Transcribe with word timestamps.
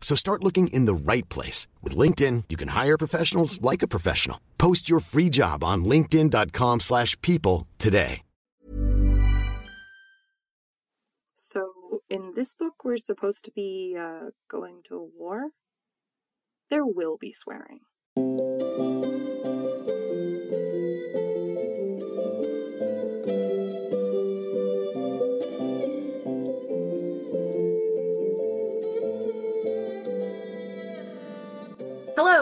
So 0.00 0.16
start 0.16 0.42
looking 0.42 0.66
in 0.72 0.86
the 0.86 0.94
right 0.94 1.28
place. 1.28 1.68
With 1.82 1.96
LinkedIn, 1.96 2.44
you 2.48 2.56
can 2.56 2.68
hire 2.68 2.98
professionals 2.98 3.62
like 3.62 3.82
a 3.82 3.88
professional. 3.88 4.40
Post 4.58 4.90
your 4.90 4.98
free 4.98 5.28
job 5.28 5.62
on 5.62 5.84
linkedin.com 5.84 6.80
slash 6.80 7.16
people 7.20 7.68
today. 7.78 8.22
So, 11.52 12.02
in 12.08 12.34
this 12.36 12.54
book, 12.54 12.84
we're 12.84 12.96
supposed 12.96 13.44
to 13.46 13.50
be 13.50 13.96
uh, 13.98 14.30
going 14.48 14.82
to 14.88 14.94
a 14.96 15.04
war? 15.04 15.50
There 16.68 16.86
will 16.86 17.16
be 17.16 17.32
swearing. 17.32 17.80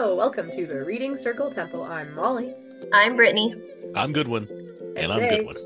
Hello, 0.01 0.15
welcome 0.15 0.49
to 0.51 0.65
the 0.65 0.85
Reading 0.85 1.17
Circle 1.17 1.49
Temple. 1.49 1.83
I'm 1.83 2.15
Molly. 2.15 2.53
I'm 2.93 3.17
Britni. 3.17 3.61
I'm 3.93 4.13
Goodwin. 4.13 4.47
And, 4.95 5.11
I'm 5.11 5.19
Goodwin. 5.19 5.57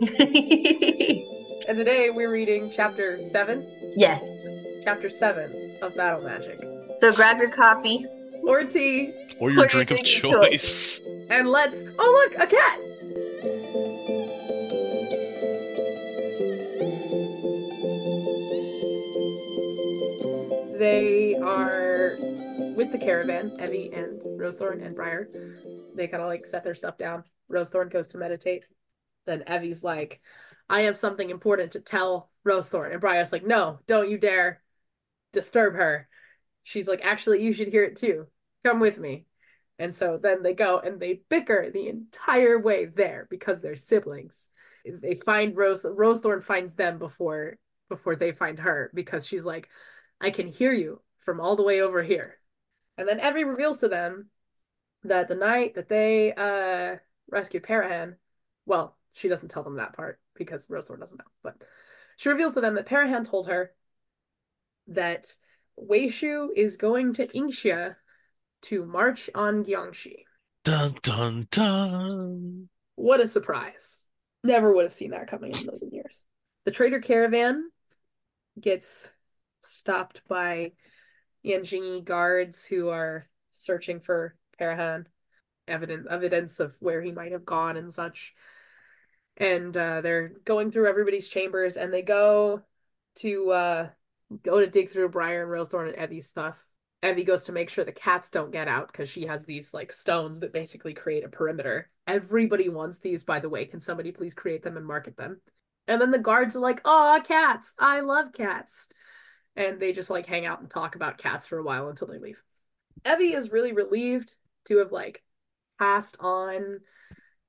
And 1.68 1.76
today 1.76 2.08
we're 2.08 2.32
reading 2.32 2.72
chapter 2.74 3.22
7, 3.22 3.92
yes. 3.96 4.24
chapter 4.82 5.10
7 5.10 5.76
of 5.82 5.94
Battle 5.94 6.22
Magic. 6.22 6.58
So 6.94 7.12
grab 7.12 7.36
your 7.36 7.50
coffee. 7.50 8.06
Or 8.44 8.64
tea, 8.64 9.12
Or 9.38 9.50
your 9.50 9.64
Or 9.64 9.64
your 9.64 9.66
drink 9.66 9.90
of 9.90 9.98
drink 9.98 10.24
of 10.24 10.30
choice. 10.30 11.02
and 11.28 11.46
let's. 11.46 11.84
Oh, 11.98 12.28
look, 12.32 12.42
a 12.42 12.46
cat! 12.46 12.80
Caravan, 23.00 23.56
Evvy 23.58 23.96
and 23.96 24.20
Rosethorn 24.20 24.84
and 24.84 24.94
Briar. 24.94 25.28
They 25.94 26.08
kind 26.08 26.22
of 26.22 26.28
like 26.28 26.46
set 26.46 26.64
their 26.64 26.74
stuff 26.74 26.98
down. 26.98 27.24
Rosethorn 27.50 27.90
goes 27.90 28.08
to 28.08 28.18
meditate. 28.18 28.64
Then 29.26 29.44
Evvy's 29.46 29.82
like, 29.82 30.20
I 30.68 30.82
have 30.82 30.96
something 30.96 31.30
important 31.30 31.72
to 31.72 31.80
tell 31.80 32.30
Rosethorn. 32.46 32.92
And 32.92 33.00
Briar's 33.00 33.32
like, 33.32 33.46
No, 33.46 33.80
don't 33.86 34.10
you 34.10 34.18
dare 34.18 34.62
disturb 35.32 35.74
her. 35.74 36.08
She's 36.62 36.88
like, 36.88 37.00
Actually, 37.04 37.42
you 37.42 37.52
should 37.52 37.68
hear 37.68 37.84
it 37.84 37.96
too. 37.96 38.26
Come 38.64 38.80
with 38.80 38.98
me. 38.98 39.26
And 39.78 39.94
so 39.94 40.18
then 40.22 40.42
they 40.42 40.52
go 40.52 40.78
and 40.78 41.00
they 41.00 41.22
bicker 41.28 41.70
the 41.70 41.88
entire 41.88 42.58
way 42.58 42.84
there 42.84 43.26
because 43.30 43.62
they're 43.62 43.76
siblings. 43.76 44.50
They 44.84 45.14
find 45.14 45.56
Rose 45.56 45.82
Rosethorn 45.84 46.42
finds 46.42 46.74
them 46.74 46.98
before 46.98 47.56
before 47.88 48.14
they 48.14 48.32
find 48.32 48.58
her 48.58 48.90
because 48.94 49.26
she's 49.26 49.44
like, 49.44 49.68
I 50.20 50.30
can 50.30 50.46
hear 50.46 50.72
you 50.72 51.00
from 51.20 51.40
all 51.40 51.56
the 51.56 51.62
way 51.62 51.80
over 51.80 52.02
here. 52.02 52.39
And 53.00 53.08
then 53.08 53.18
Evvy 53.18 53.48
reveals 53.48 53.80
to 53.80 53.88
them 53.88 54.28
that 55.04 55.28
the 55.28 55.34
night 55.34 55.74
that 55.76 55.88
they 55.88 56.34
uh 56.34 56.96
rescued 57.30 57.62
Parahan, 57.62 58.16
well, 58.66 58.98
she 59.14 59.28
doesn't 59.28 59.48
tell 59.48 59.62
them 59.62 59.76
that 59.76 59.94
part 59.94 60.20
because 60.34 60.66
Rosethorn 60.66 61.00
doesn't 61.00 61.18
know, 61.18 61.24
but 61.42 61.56
she 62.18 62.28
reveals 62.28 62.52
to 62.54 62.60
them 62.60 62.74
that 62.74 62.86
Parahan 62.86 63.26
told 63.26 63.48
her 63.48 63.72
that 64.88 65.34
Weishu 65.78 66.48
is 66.54 66.76
going 66.76 67.14
to 67.14 67.26
Ingxia 67.28 67.96
to 68.62 68.84
march 68.84 69.30
on 69.34 69.64
Gyongxe. 69.64 70.24
Dun 70.64 70.96
dun 71.02 71.48
dun. 71.50 72.68
What 72.96 73.20
a 73.20 73.26
surprise. 73.26 74.04
Never 74.44 74.74
would 74.74 74.84
have 74.84 74.92
seen 74.92 75.12
that 75.12 75.26
coming 75.26 75.52
in 75.52 75.62
a 75.62 75.64
million 75.64 75.90
years. 75.90 76.26
The 76.66 76.70
trader 76.70 77.00
caravan 77.00 77.70
gets 78.60 79.10
stopped 79.62 80.20
by 80.28 80.72
Yanjingyi 81.44 82.04
guards 82.04 82.64
who 82.64 82.88
are 82.88 83.28
searching 83.52 84.00
for 84.00 84.36
Parahan, 84.58 85.06
evidence 85.66 86.06
evidence 86.10 86.60
of 86.60 86.76
where 86.80 87.02
he 87.02 87.12
might 87.12 87.32
have 87.32 87.44
gone 87.44 87.76
and 87.76 87.92
such. 87.92 88.34
And 89.36 89.74
uh, 89.76 90.02
they're 90.02 90.32
going 90.44 90.70
through 90.70 90.88
everybody's 90.88 91.28
chambers 91.28 91.76
and 91.76 91.92
they 91.92 92.02
go 92.02 92.62
to 93.16 93.50
uh, 93.50 93.88
go 94.42 94.60
to 94.60 94.66
dig 94.66 94.90
through 94.90 95.08
Briar 95.08 95.42
and 95.42 95.50
Rosethorn 95.50 95.88
and 95.88 95.96
Evvy's 95.96 96.28
stuff. 96.28 96.62
Evvy 97.02 97.26
goes 97.26 97.44
to 97.44 97.52
make 97.52 97.70
sure 97.70 97.84
the 97.84 97.92
cats 97.92 98.28
don't 98.28 98.52
get 98.52 98.68
out 98.68 98.92
because 98.92 99.08
she 99.08 99.24
has 99.24 99.46
these 99.46 99.72
like 99.72 99.90
stones 99.90 100.40
that 100.40 100.52
basically 100.52 100.92
create 100.92 101.24
a 101.24 101.30
perimeter. 101.30 101.88
Everybody 102.06 102.68
wants 102.68 102.98
these, 102.98 103.24
by 103.24 103.40
the 103.40 103.48
way. 103.48 103.64
Can 103.64 103.80
somebody 103.80 104.12
please 104.12 104.34
create 104.34 104.62
them 104.62 104.76
and 104.76 104.86
market 104.86 105.16
them? 105.16 105.40
And 105.88 106.00
then 106.00 106.10
the 106.10 106.18
guards 106.18 106.54
are 106.54 106.60
like, 106.60 106.82
"Aw, 106.84 107.20
cats! 107.20 107.74
I 107.78 108.00
love 108.00 108.32
cats," 108.32 108.90
and 109.56 109.80
they 109.80 109.92
just 109.92 110.10
like 110.10 110.26
hang 110.26 110.46
out 110.46 110.60
and 110.60 110.70
talk 110.70 110.94
about 110.94 111.18
cats 111.18 111.46
for 111.46 111.58
a 111.58 111.62
while 111.62 111.88
until 111.88 112.06
they 112.06 112.18
leave. 112.18 112.42
Evvy 113.04 113.34
is 113.34 113.52
really 113.52 113.72
relieved 113.72 114.34
to 114.66 114.78
have 114.78 114.92
like 114.92 115.22
passed 115.78 116.16
on 116.20 116.80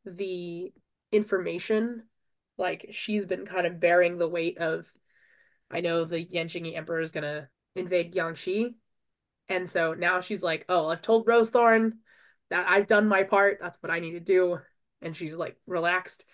the 0.06 0.72
information. 1.12 2.04
Like 2.58 2.88
she's 2.92 3.26
been 3.26 3.46
kind 3.46 3.68
of 3.68 3.80
bearing 3.80 4.18
the 4.18 4.28
weight 4.28 4.58
of, 4.58 4.92
I 5.70 5.82
know 5.82 6.06
the 6.06 6.26
Yanjingyi 6.26 6.76
Emperor 6.76 7.00
is 7.00 7.12
gonna 7.12 7.50
invade 7.76 8.14
Gyongxe, 8.14 8.74
and 9.48 9.70
so 9.70 9.94
now 9.94 10.22
she's 10.22 10.44
like, 10.44 10.66
"Oh, 10.70 10.88
I've 10.88 11.02
told 11.02 11.26
Rosethorn 11.26 11.94
that 12.50 12.68
I've 12.70 12.88
done 12.88 13.08
my 13.08 13.24
part. 13.24 13.60
That's 13.62 13.78
what 13.82 13.92
I 13.92 14.00
need 14.00 14.12
to 14.12 14.20
do," 14.20 14.60
and 15.02 15.16
she's 15.16 15.34
like 15.34 15.58
relaxed. 15.66 16.26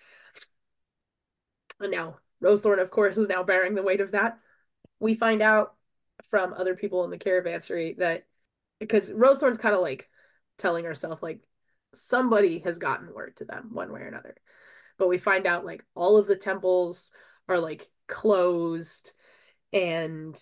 And 1.80 1.92
now 1.92 2.18
Rosethorn, 2.42 2.80
of 2.80 2.90
course, 2.90 3.16
is 3.16 3.28
now 3.28 3.42
bearing 3.42 3.74
the 3.74 3.82
weight 3.82 4.00
of 4.00 4.12
that. 4.12 4.38
We 5.00 5.14
find 5.14 5.42
out 5.42 5.74
from 6.30 6.52
other 6.52 6.74
people 6.74 7.04
in 7.04 7.10
the 7.10 7.18
caravanserai 7.18 7.98
that 7.98 8.26
because 8.78 9.10
Rosethorn's 9.10 9.58
kind 9.58 9.74
of 9.74 9.80
like 9.80 10.08
telling 10.58 10.84
herself 10.84 11.22
like 11.22 11.40
somebody 11.94 12.58
has 12.60 12.78
gotten 12.78 13.12
word 13.14 13.36
to 13.36 13.44
them 13.44 13.70
one 13.72 13.92
way 13.92 14.00
or 14.00 14.06
another. 14.06 14.36
But 14.98 15.08
we 15.08 15.18
find 15.18 15.46
out 15.46 15.64
like 15.64 15.84
all 15.94 16.16
of 16.16 16.26
the 16.26 16.36
temples 16.36 17.10
are 17.48 17.58
like 17.58 17.88
closed 18.06 19.12
and 19.72 20.36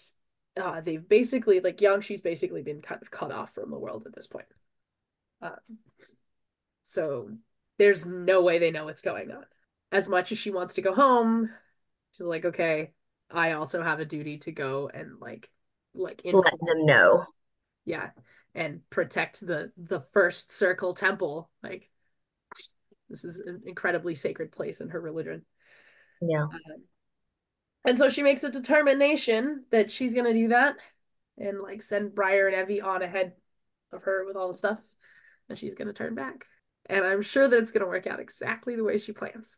uh, 0.56 0.81
they've 0.81 1.06
basically 1.06 1.61
like 1.61 1.78
Yangshi's 1.78 2.22
basically 2.22 2.62
been 2.62 2.81
kind 2.81 3.03
of 3.03 3.11
cut 3.11 3.33
off 3.33 3.55
from 3.55 3.71
the 3.71 3.78
world 3.78 4.05
at 4.06 4.15
this 4.15 4.27
point. 4.27 4.47
Uh, 5.43 5.50
so 6.83 7.31
there's 7.78 8.06
no 8.06 8.43
way 8.43 8.59
they 8.59 8.71
know 8.71 8.84
what's 8.84 9.03
going 9.03 9.31
on. 9.31 9.45
As 9.93 10.09
much 10.09 10.33
as 10.33 10.39
she 10.39 10.50
wants 10.50 10.75
to 10.75 10.83
go 10.83 10.95
home, 10.95 11.51
she's 12.13 12.27
like, 12.27 12.45
okay, 12.45 12.92
I 13.31 13.53
also 13.53 13.83
have 13.83 14.01
a 14.01 14.05
duty 14.05 14.39
to 14.39 14.53
go 14.53 14.91
and 14.93 15.19
like 15.21 15.51
like 15.95 16.21
Let 16.25 16.53
them 16.61 16.87
know. 16.87 17.27
yeah 17.84 18.11
and 18.55 18.89
protect 18.91 19.41
the 19.47 19.73
the 19.77 20.01
first 20.01 20.51
circle 20.51 20.95
temple 20.95 21.51
like 21.63 21.91
this 23.09 23.25
is 23.25 23.41
an 23.41 23.63
incredibly 23.67 24.15
sacred 24.15 24.53
place 24.53 24.81
in 24.81 24.89
her 24.91 25.01
religion 25.01 25.43
Yeah. 26.21 26.43
Um, 26.43 26.61
and 27.84 27.99
so 27.99 28.09
she 28.09 28.23
makes 28.23 28.43
a 28.43 28.51
determination 28.51 29.65
that 29.71 29.91
she's 29.91 30.15
gonna 30.15 30.33
do 30.33 30.49
that 30.49 30.77
and 31.39 31.61
like 31.61 31.83
send 31.83 32.15
Briar 32.15 32.49
and 32.49 32.69
Evvy 32.69 32.83
on 32.83 33.03
ahead 33.03 33.33
of 33.93 34.03
her 34.05 34.25
with 34.27 34.37
all 34.37 34.49
the 34.49 34.55
stuff 34.55 34.81
and 35.49 35.59
she's 35.59 35.75
gonna 35.75 35.93
turn 35.93 36.15
back 36.15 36.47
and 36.89 37.05
I'm 37.05 37.23
sure 37.23 37.49
that 37.49 37.59
it's 37.59 37.73
gonna 37.73 37.87
work 37.87 38.07
out 38.07 38.21
exactly 38.21 38.77
the 38.77 38.84
way 38.84 38.99
she 38.99 39.13
plans 39.13 39.57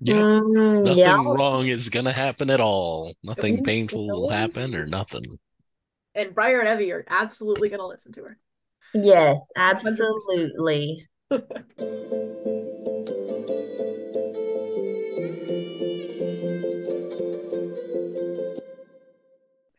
yeah. 0.00 0.14
Mm, 0.14 0.84
nothing 0.84 1.28
wrong 1.28 1.66
is 1.68 1.88
gonna 1.88 2.12
happen 2.12 2.50
at 2.50 2.60
all. 2.60 3.14
Nothing 3.22 3.62
painful 3.62 4.06
will 4.06 4.28
happen 4.28 4.74
or 4.74 4.86
nothing. 4.86 5.38
And 6.14 6.34
Briar 6.34 6.60
and 6.60 6.68
Evvy 6.68 6.92
are 6.92 7.04
absolutely 7.08 7.68
gonna 7.68 7.86
listen 7.86 8.12
to 8.12 8.24
her. 8.24 8.38
Yes, 8.94 9.38
absolutely. 9.56 11.06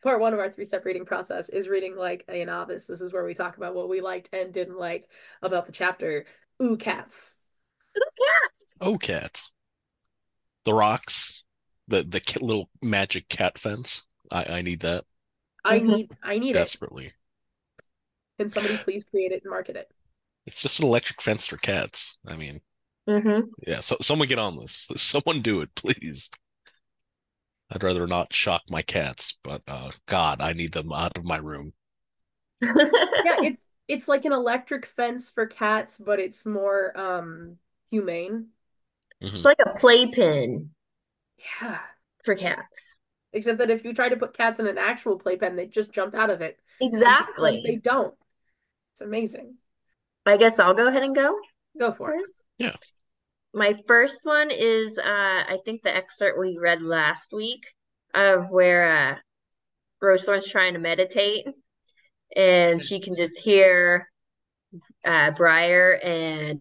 part 0.08 0.20
one 0.20 0.32
of 0.32 0.38
our 0.38 0.50
three 0.50 0.64
step 0.64 0.86
reading 0.86 1.04
process 1.04 1.50
is 1.50 1.68
reading 1.68 1.94
like 1.94 2.24
a 2.28 2.42
novice. 2.44 2.86
This 2.86 3.02
is 3.02 3.12
where 3.12 3.26
we 3.26 3.34
talk 3.34 3.58
about 3.58 3.74
what 3.74 3.90
we 3.90 4.00
liked 4.00 4.30
and 4.32 4.54
didn't 4.54 4.78
like 4.78 5.06
about 5.42 5.66
the 5.66 5.72
chapter. 5.72 6.24
Ooh, 6.62 6.78
cats. 6.78 7.38
Ooh, 7.96 8.10
cats. 8.16 8.74
Oh, 8.80 8.96
cats. 8.96 9.52
The 10.68 10.74
rocks, 10.74 11.44
the 11.88 12.04
the 12.04 12.20
little 12.40 12.70
magic 12.80 13.28
cat 13.28 13.58
fence. 13.58 14.04
I 14.30 14.44
I 14.58 14.62
need 14.62 14.82
that 14.82 15.04
I 15.64 15.78
Mhm. 15.78 15.80
need 15.80 16.10
I 16.22 16.38
need 16.38 16.56
it. 16.56 16.72
desperately. 16.72 17.14
Can 18.38 18.48
somebody 18.48 18.76
please 18.78 19.04
create 19.04 19.30
it 19.32 19.42
and 19.42 19.50
market 19.50 19.76
it? 19.76 19.92
It's 20.46 20.62
just 20.62 20.80
an 20.80 20.84
electric 20.84 21.22
fence 21.22 21.46
for 21.46 21.58
cats. 21.58 22.18
I 22.26 22.34
mean, 22.34 22.60
Mm-hmm. 23.08 23.50
yeah. 23.66 23.80
So 23.80 23.96
someone 24.00 24.28
get 24.28 24.38
on 24.38 24.58
this. 24.58 24.86
Someone 24.96 25.42
do 25.42 25.60
it, 25.60 25.74
please. 25.74 26.30
I'd 27.70 27.82
rather 27.82 28.06
not 28.06 28.34
shock 28.34 28.64
my 28.68 28.82
cats, 28.82 29.38
but 29.42 29.62
uh, 29.66 29.92
God, 30.04 30.42
I 30.42 30.52
need 30.52 30.72
them 30.72 30.92
out 30.92 31.16
of 31.16 31.24
my 31.24 31.38
room. 31.38 31.72
Yeah, 33.22 33.36
it's 33.42 33.66
it's 33.88 34.08
like 34.08 34.24
an 34.24 34.32
electric 34.32 34.86
fence 34.86 35.30
for 35.30 35.46
cats, 35.46 35.98
but 35.98 36.18
it's 36.20 36.46
more 36.46 36.96
um 36.98 37.58
humane. 37.90 38.48
Mhm. 39.22 39.34
It's 39.34 39.44
like 39.44 39.58
a 39.64 39.74
playpen 39.74 40.74
Yeah. 41.60 41.80
for 42.24 42.34
cats. 42.34 42.94
Except 43.32 43.58
that 43.58 43.70
if 43.70 43.84
you 43.84 43.92
try 43.92 44.08
to 44.08 44.16
put 44.16 44.36
cats 44.36 44.58
in 44.60 44.66
an 44.66 44.78
actual 44.78 45.18
playpen, 45.18 45.56
they 45.56 45.66
just 45.66 45.92
jump 45.92 46.14
out 46.14 46.30
of 46.30 46.40
it. 46.40 46.58
Exactly. 46.80 47.62
they 47.64 47.76
don't. 47.76 48.14
It's 48.92 49.00
amazing. 49.00 49.56
I 50.24 50.36
guess 50.36 50.58
I'll 50.58 50.74
go 50.74 50.86
ahead 50.88 51.02
and 51.02 51.14
go 51.14 51.38
Go 51.78 51.92
for 51.92 52.14
it. 52.14 52.26
Yeah. 52.58 52.74
My 53.54 53.72
first 53.86 54.24
one 54.24 54.50
is 54.50 54.98
uh 54.98 55.02
I 55.04 55.58
think 55.64 55.82
the 55.82 55.94
excerpt 55.94 56.38
we 56.38 56.58
read 56.60 56.80
last 56.82 57.32
week 57.32 57.66
of 58.14 58.50
where 58.50 58.84
uh 58.90 59.18
Rosethorn's 60.02 60.50
trying 60.50 60.74
to 60.74 60.78
meditate 60.80 61.46
and 62.36 62.82
she 62.82 63.00
can 63.00 63.14
just 63.16 63.38
hear 63.38 64.10
uh 65.04 65.30
Briar 65.32 65.92
and 66.02 66.60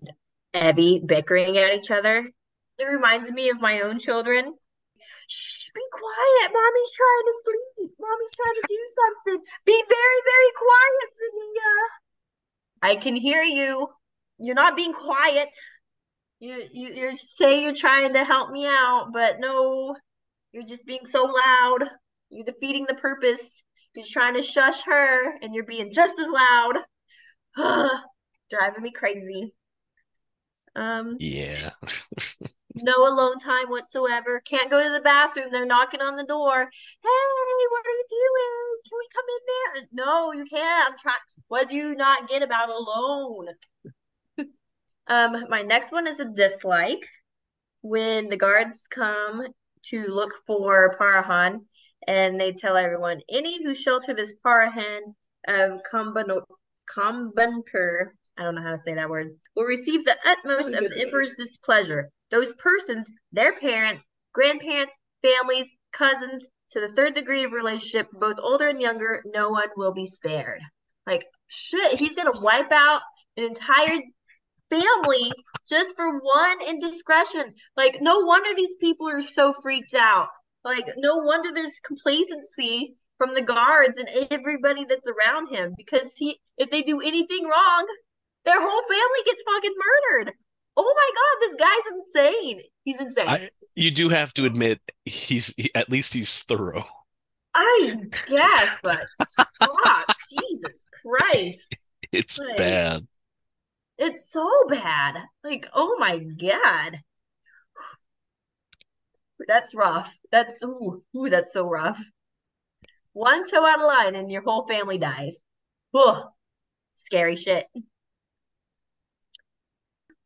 Evvy 0.54 1.06
bickering 1.06 1.58
at 1.58 1.74
each 1.74 1.92
other. 1.92 2.32
It 2.80 2.86
reminds 2.86 3.32
me 3.32 3.50
of 3.50 3.60
my 3.60 3.82
own 3.82 4.00
children. 4.00 4.54
Shh, 5.28 5.70
be 5.74 5.82
quiet. 5.92 6.54
Mommy's 6.54 6.92
trying 6.96 7.26
to 7.26 7.34
sleep. 7.44 7.92
Mommy's 8.00 8.36
trying 8.36 8.56
to 8.56 8.68
do 8.68 8.82
something. 8.96 9.46
Be 9.66 9.84
very, 9.90 10.22
very 10.26 10.52
quiet, 10.56 11.10
Zennia. 11.20 11.74
I 12.82 12.96
can 12.96 13.16
hear 13.16 13.42
you. 13.42 13.88
You're 14.40 14.56
not 14.56 14.76
being 14.76 14.94
quiet. 14.94 15.50
You 16.40 16.64
you 16.72 16.94
you 16.94 17.18
say 17.18 17.64
you're 17.64 17.74
trying 17.74 18.14
to 18.14 18.24
help 18.24 18.52
me 18.52 18.66
out, 18.68 19.10
but 19.12 19.40
no, 19.40 19.96
you're 20.52 20.64
just 20.66 20.86
being 20.86 21.06
so 21.06 21.24
loud. 21.24 21.90
You're 22.30 22.46
defeating 22.46 22.86
the 22.88 22.94
purpose. 22.94 23.64
You're 23.96 24.06
trying 24.08 24.36
to 24.36 24.44
shush 24.44 24.84
her, 24.84 25.38
and 25.42 25.56
you're 25.56 25.66
being 25.66 25.92
just 25.92 26.18
as 26.20 26.30
loud. 26.30 26.76
Driving 28.50 28.84
me 28.84 28.92
crazy. 28.92 29.54
Um, 30.76 31.18
Yeah. 31.20 31.72
no 32.84 33.08
alone 33.08 33.40
time 33.40 33.68
whatsoever. 33.68 34.42
Can't 34.42 34.70
go 34.70 34.84
to 34.84 34.92
the 34.92 35.02
bathroom. 35.02 35.48
They're 35.52 35.66
knocking 35.66 36.02
on 36.02 36.16
the 36.16 36.24
door. 36.24 36.70
Hey, 37.04 37.66
what 37.72 37.86
are 37.86 37.90
you 37.90 38.06
doing? 38.10 38.78
Can 38.88 38.98
we 38.98 39.08
come 39.14 39.26
in 39.36 39.44
there? 39.48 40.06
No, 40.06 40.32
you 40.34 40.46
can't. 40.46 40.90
I'm 40.90 40.98
trying. 40.98 41.18
What 41.48 41.70
do 41.70 41.76
you 41.76 41.96
not 41.96 42.30
get 42.30 42.44
about 42.44 42.70
alone? 42.70 43.48
Um, 45.10 45.46
my 45.48 45.62
next 45.62 45.94
one 45.94 46.06
is 46.06 46.20
a 46.20 46.26
dislike. 46.26 47.08
When 47.80 48.28
the 48.28 48.36
guards 48.36 48.88
come 48.90 49.48
to 49.84 50.08
look 50.08 50.34
for 50.46 50.98
Parahan, 51.00 51.62
and 52.06 52.38
they 52.38 52.52
tell 52.52 52.76
everyone, 52.76 53.22
any 53.30 53.64
who 53.64 53.74
shelter 53.74 54.14
this 54.14 54.34
Parahan 54.46 55.00
of 55.48 55.80
Kamban 55.90 56.42
Kambanpur, 56.94 58.08
I 58.38 58.44
don't 58.44 58.56
know 58.56 58.62
how 58.62 58.72
to 58.72 58.78
say 58.78 58.96
that 58.96 59.10
word, 59.10 59.36
will 59.56 59.64
receive 59.64 60.06
the 60.06 60.18
utmost 60.26 60.74
of 60.74 60.92
the 60.92 61.02
emperor's 61.02 61.36
displeasure. 61.36 62.10
Those 62.32 62.54
persons, 62.54 63.12
their 63.32 63.56
parents, 63.58 64.04
grandparents, 64.34 64.96
families, 65.22 65.70
cousins, 65.92 66.50
to 66.72 66.82
the 66.82 66.90
third 66.90 67.16
degree 67.16 67.44
of 67.44 67.54
relationship, 67.54 68.08
both 68.12 68.38
older 68.40 68.68
and 68.68 68.82
younger, 68.82 69.24
no 69.34 69.50
one 69.50 69.70
will 69.78 69.94
be 69.94 70.06
spared. 70.06 70.62
Like, 71.06 71.26
shit, 71.48 71.98
he's 71.98 72.16
gonna 72.16 72.40
wipe 72.42 72.72
out 72.72 73.02
an 73.38 73.46
entire 73.46 74.00
family 74.70 75.32
just 75.68 75.96
for 75.96 76.20
one 76.20 76.62
indiscretion. 76.68 77.54
Like, 77.78 78.00
no 78.02 78.20
wonder 78.20 78.50
these 78.54 78.76
people 78.76 79.08
are 79.08 79.22
so 79.22 79.54
freaked 79.54 79.96
out. 79.96 80.28
Like, 80.66 80.88
no 80.98 81.18
wonder 81.18 81.50
there's 81.54 81.80
complacency 81.86 82.96
from 83.18 83.34
the 83.34 83.42
guards 83.42 83.98
and 83.98 84.10
everybody 84.30 84.86
that's 84.86 85.08
around 85.08 85.48
him 85.48 85.74
because 85.78 86.14
he, 86.16 86.40
if 86.58 86.70
they 86.70 86.82
do 86.82 87.00
anything 87.00 87.46
wrong, 87.46 87.88
their 88.46 88.60
whole 88.60 88.82
family 88.88 89.24
gets 89.26 89.42
fucking 89.46 89.74
murdered. 89.78 90.34
Oh 90.80 90.94
my 90.96 91.12
God, 91.16 91.50
this 91.50 91.56
guy's 91.60 91.94
insane. 91.94 92.62
He's 92.84 93.02
insane. 93.02 93.28
I 93.28 93.50
you 93.76 93.92
do 93.92 94.10
have 94.10 94.34
to 94.36 94.46
admit 94.46 94.80
he's 95.06 95.54
he, 95.58 95.74
at 95.76 95.90
least 95.90 96.14
he's 96.14 96.40
thorough. 96.44 96.86
I 97.56 97.96
guess, 98.28 98.78
but 98.84 99.06
fuck, 99.60 100.16
Jesus 100.30 100.86
Christ. 101.04 101.76
It's 102.14 102.38
Like- 102.38 102.56
bad. 102.56 103.08
It's 103.98 104.32
so 104.32 104.48
bad. 104.70 105.16
Like, 105.44 105.68
oh 105.74 105.98
my 106.00 106.20
God. 106.20 107.00
That's 109.48 109.76
rough. 109.76 110.18
That's 110.32 110.54
ooh, 110.64 111.04
ooh, 111.18 111.30
that's 111.30 111.52
so 111.52 111.68
rough. 111.68 112.00
One 113.14 113.50
toe 113.50 113.66
out 113.66 113.80
of 113.82 113.86
line 113.88 114.16
and 114.16 114.32
your 114.32 114.44
whole 114.44 114.68
family 114.68 114.98
dies. 115.00 115.38
Ugh, 115.94 116.24
scary 116.94 117.36
shit. 117.36 117.66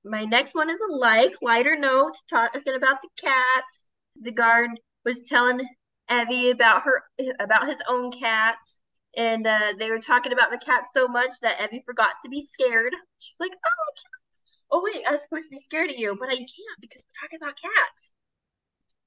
My 0.04 0.26
next 0.26 0.56
one 0.56 0.70
is 0.70 0.80
a 0.80 0.96
like, 0.96 1.34
lighter 1.42 1.76
note, 1.78 2.14
talking 2.30 2.74
about 2.76 3.02
the 3.02 3.10
cats. 3.22 3.92
The 4.20 4.32
guard 4.32 4.72
was 5.06 5.22
telling 5.24 5.68
Evvy 6.10 6.52
about 6.52 6.84
her 6.84 7.04
about 7.40 7.68
his 7.68 7.82
own 7.88 8.12
cats, 8.12 8.82
and 9.16 9.46
uh, 9.46 9.74
they 9.78 9.92
were 9.92 10.00
talking 10.00 10.34
about 10.34 10.50
the 10.52 10.58
cats 10.58 10.90
so 10.94 11.08
much 11.08 11.32
that 11.42 11.60
Evvy 11.60 11.84
forgot 11.86 12.16
to 12.24 12.30
be 12.30 12.42
scared. 12.42 12.94
She's 13.20 13.40
like, 13.40 13.52
"Oh, 13.54 13.92
cats! 13.96 14.66
Oh 14.72 14.82
wait, 14.84 15.06
I 15.08 15.12
was 15.12 15.22
supposed 15.24 15.46
to 15.46 15.52
be 15.52 15.60
scared 15.60 15.92
of 15.92 15.98
you, 15.98 16.18
but 16.20 16.30
I 16.30 16.36
can't 16.36 16.82
because 16.82 17.04
we're 17.04 17.22
talking 17.22 17.40
about 17.42 17.62
cats. 17.62 18.14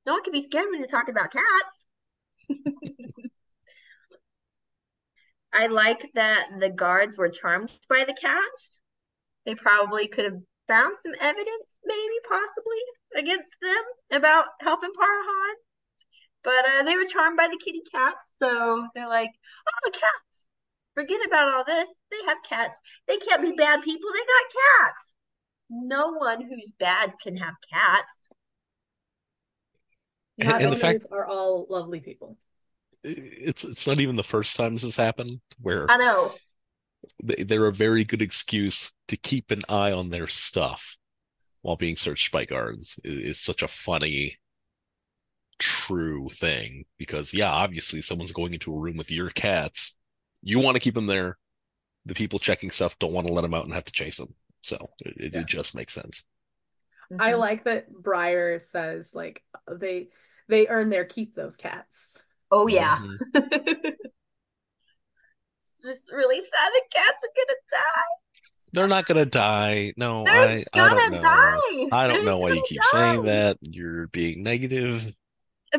No 0.06 0.12
one 0.14 0.22
can 0.22 0.32
be 0.32 0.44
scared 0.44 0.68
when 0.70 0.78
you're 0.78 0.88
talking 0.88 1.14
about 1.14 1.32
cats." 1.32 1.84
I 5.52 5.66
like 5.68 6.10
that 6.14 6.48
the 6.58 6.70
guards 6.70 7.16
were 7.16 7.28
charmed 7.30 7.72
by 7.88 8.04
the 8.04 8.14
cats. 8.14 8.80
They 9.44 9.54
probably 9.54 10.08
could 10.08 10.24
have 10.24 10.40
found 10.68 10.96
some 11.02 11.12
evidence, 11.20 11.78
maybe 11.84 12.14
possibly, 12.28 12.82
against 13.16 13.56
them 13.60 14.20
about 14.20 14.46
helping 14.60 14.90
Parahan. 14.90 15.54
But 16.42 16.64
uh, 16.66 16.82
they 16.84 16.96
were 16.96 17.06
charmed 17.06 17.36
by 17.36 17.48
the 17.48 17.60
kitty 17.64 17.82
cats, 17.90 18.20
so 18.42 18.86
they're 18.94 19.08
like, 19.08 19.30
"Oh, 19.68 19.90
the 19.90 19.92
cats! 19.92 20.44
Forget 20.94 21.26
about 21.26 21.54
all 21.54 21.64
this. 21.64 21.88
They 22.10 22.24
have 22.26 22.38
cats. 22.48 22.80
They 23.08 23.16
can't 23.16 23.42
be 23.42 23.52
bad 23.52 23.82
people. 23.82 24.10
They 24.12 24.20
got 24.20 24.86
cats. 24.86 25.14
No 25.70 26.12
one 26.12 26.42
who's 26.42 26.70
bad 26.78 27.14
can 27.22 27.36
have 27.36 27.54
cats." 27.72 28.18
And, 30.38 30.62
and 30.62 30.72
the 30.72 30.76
fact 30.76 31.06
are 31.10 31.26
all 31.26 31.66
lovely 31.68 32.00
people. 32.00 32.36
it's 33.02 33.64
it's 33.64 33.86
not 33.86 34.00
even 34.00 34.16
the 34.16 34.22
first 34.22 34.56
time 34.56 34.74
this 34.74 34.82
has 34.82 34.96
happened 34.96 35.40
where 35.60 35.90
I 35.90 35.96
know. 35.96 36.34
They, 37.22 37.42
they're 37.44 37.66
a 37.66 37.72
very 37.72 38.04
good 38.04 38.22
excuse 38.22 38.92
to 39.08 39.16
keep 39.16 39.50
an 39.50 39.62
eye 39.68 39.92
on 39.92 40.10
their 40.10 40.26
stuff 40.26 40.96
while 41.62 41.76
being 41.76 41.96
searched 41.96 42.32
by 42.32 42.44
guards 42.44 42.98
It 43.04 43.12
is 43.26 43.40
such 43.40 43.62
a 43.62 43.68
funny 43.68 44.38
true 45.58 46.28
thing 46.32 46.84
because 46.98 47.32
yeah 47.32 47.50
obviously 47.50 48.02
someone's 48.02 48.32
going 48.32 48.52
into 48.52 48.74
a 48.74 48.78
room 48.78 48.96
with 48.96 49.10
your 49.10 49.30
cats 49.30 49.96
you 50.42 50.58
want 50.58 50.74
to 50.74 50.80
keep 50.80 50.94
them 50.94 51.06
there 51.06 51.38
the 52.06 52.14
people 52.14 52.38
checking 52.38 52.70
stuff 52.70 52.98
don't 52.98 53.12
want 53.12 53.26
to 53.26 53.32
let 53.32 53.42
them 53.42 53.54
out 53.54 53.64
and 53.64 53.74
have 53.74 53.84
to 53.84 53.92
chase 53.92 54.16
them 54.18 54.34
so 54.62 54.76
it, 55.00 55.14
it, 55.18 55.34
Yeah. 55.34 55.40
it 55.40 55.46
just 55.46 55.74
makes 55.74 55.94
sense 55.94 56.24
I 57.18 57.32
Mhm. 57.32 57.38
like 57.38 57.64
that 57.64 57.92
Briar 57.92 58.58
says 58.58 59.14
like 59.14 59.44
they 59.70 60.08
they 60.48 60.66
earn 60.68 60.88
their 60.90 61.04
keep 61.04 61.34
those 61.34 61.56
cats. 61.56 62.22
Oh 62.50 62.66
yeah. 62.66 62.98
Mhm. 62.98 63.18
Just 65.84 66.10
really 66.12 66.40
sad 66.40 66.70
the 66.72 66.82
cats 66.94 67.22
are 67.24 67.34
gonna 67.36 67.58
die. 67.70 68.02
they're 68.72 68.88
not 68.88 69.06
gonna 69.06 69.24
die 69.26 69.92
no 69.96 70.24
They're 70.24 70.34
I, 70.34 70.64
I 70.72 70.88
gonna 70.88 70.90
don't 70.90 71.10
know 71.10 71.20
die. 71.22 71.86
I 71.92 72.08
don't 72.08 72.24
They're 72.24 72.24
know 72.24 72.38
why 72.38 72.50
you 72.50 72.62
keep 72.62 72.82
saying 72.82 73.24
that 73.24 73.58
you're 73.60 74.08
being 74.08 74.42
negative 74.42 75.14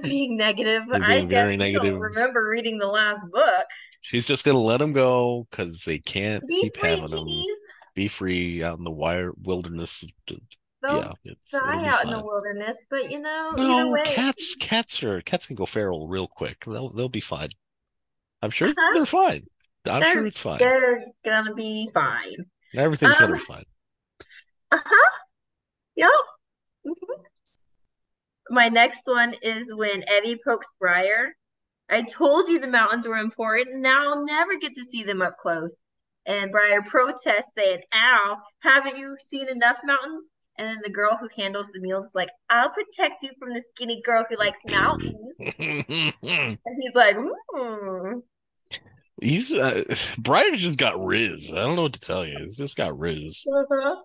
Being 0.02 0.38
negative. 0.38 0.84
You're 0.88 1.04
I 1.04 1.08
being 1.18 1.28
guess 1.28 1.44
very 1.44 1.58
negative. 1.58 2.00
remember 2.00 2.48
reading 2.50 2.78
the 2.78 2.88
last 2.88 3.26
book. 3.32 3.66
She's 4.02 4.26
just 4.26 4.46
gonna 4.46 4.60
let 4.62 4.78
them 4.78 4.94
go 4.94 5.48
because 5.50 5.84
they 5.84 6.00
can't 6.00 6.46
Be 6.48 6.62
keep 6.62 6.78
free, 6.78 6.90
having 6.90 7.08
them 7.08 7.26
kitties. 7.28 7.46
be 7.96 8.08
free 8.08 8.64
out 8.64 8.78
in 8.78 8.84
the 8.84 8.92
wire 8.92 9.32
wilderness. 9.42 10.04
They'll 10.82 11.02
yeah, 11.02 11.14
die 11.52 11.86
out 11.88 12.04
in 12.04 12.12
the 12.12 12.22
wilderness, 12.24 12.86
but 12.90 13.10
you 13.10 13.20
know, 13.20 13.52
No, 13.56 13.96
cats, 14.04 14.56
cats 14.56 15.02
are 15.04 15.22
cats 15.22 15.48
can 15.48 15.56
go 15.56 15.66
feral 15.66 16.08
real 16.08 16.28
quick. 16.28 16.66
They'll 16.66 16.90
they'll 16.90 17.10
be 17.10 17.22
fine. 17.22 17.50
I'm 18.42 18.52
sure 18.52 18.68
Uh-huh. 18.70 18.94
they're 18.94 19.06
fine. 19.06 19.48
I'm 19.88 20.02
They're- 20.02 20.14
sure 20.14 20.26
it's 20.26 20.40
fine. 20.42 20.58
They're 20.60 21.06
gonna 21.24 21.54
be 21.54 21.90
fine. 21.94 22.46
Everything's 22.76 23.18
gonna 23.18 23.34
Um, 23.34 23.38
be 23.40 23.44
fine. 23.46 23.66
Uh-huh. 24.72 25.12
Yep. 25.96 26.10
Mhm. 26.88 27.24
My 28.50 28.70
next 28.70 29.02
one 29.06 29.34
is 29.42 29.74
when 29.74 30.04
Eddie 30.10 30.40
pokes 30.44 30.68
Briar. 30.80 31.36
I 31.90 32.02
told 32.04 32.48
you 32.50 32.60
the 32.60 32.68
mountains 32.68 33.08
were 33.08 33.18
important, 33.18 33.78
now 33.82 34.10
I'll 34.10 34.26
never 34.26 34.58
get 34.58 34.74
to 34.76 34.84
see 34.84 35.04
them 35.04 35.22
up 35.22 35.38
close. 35.38 35.76
And 36.26 36.52
Briar 36.52 36.82
protests, 36.82 37.52
saying, 37.56 37.82
Ow, 37.94 38.38
haven't 38.62 38.98
you 38.98 39.16
seen 39.20 39.48
enough 39.48 39.80
mountains? 39.84 40.28
And 40.58 40.68
then 40.68 40.80
the 40.84 40.90
girl 40.90 41.16
who 41.20 41.28
handles 41.38 41.70
the 41.72 41.80
meals 41.82 42.06
is 42.06 42.16
like, 42.16 42.30
I'll 42.50 42.70
protect 42.72 43.22
you 43.24 43.30
from 43.38 43.54
the 43.54 43.62
skinny 43.70 44.02
girl 44.04 44.26
who 44.30 44.36
likes 44.38 44.60
mountains. 44.66 45.38
And 45.60 46.60
he's 46.80 46.96
like, 46.96 47.18
hmm. 47.52 48.20
He's 49.22 49.54
uh, 49.54 49.84
Briar's 50.18 50.60
just 50.60 50.78
got 50.78 51.04
Riz. 51.04 51.52
I 51.54 51.58
don't 51.58 51.76
know 51.76 51.84
what 51.84 51.94
to 51.94 52.00
tell 52.00 52.26
you. 52.26 52.38
He's 52.40 52.58
just 52.58 52.76
got 52.76 52.98
Riz. 52.98 53.44
Uh-huh. 53.52 53.96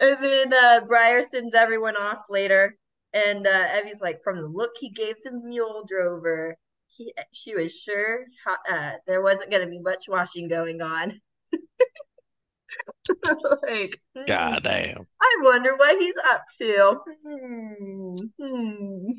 And 0.00 0.22
then 0.22 0.52
uh, 0.52 0.80
Briar 0.86 1.22
sends 1.22 1.54
everyone 1.54 1.96
off 1.96 2.24
later, 2.28 2.76
and 3.12 3.46
uh, 3.46 3.50
Evvy's 3.50 4.00
like, 4.02 4.22
from 4.24 4.40
the 4.40 4.48
look 4.48 4.72
he 4.78 4.90
gave 4.90 5.14
the 5.22 5.32
mule 5.32 5.84
drover, 5.88 6.56
he 6.88 7.14
she 7.32 7.54
was 7.54 7.72
sure 7.72 8.24
uh, 8.70 8.92
there 9.06 9.22
wasn't 9.22 9.50
going 9.50 9.64
to 9.64 9.70
be 9.70 9.78
much 9.78 10.04
washing 10.08 10.48
going 10.48 10.82
on. 10.82 11.20
like, 13.62 14.00
hmm, 14.16 14.24
God 14.26 14.62
damn. 14.62 15.06
I 15.20 15.36
wonder 15.42 15.76
what 15.76 15.98
he's 15.98 16.16
up 16.28 16.42
to. 16.58 16.96
Hmm, 17.26 18.16
hmm. 18.40 19.10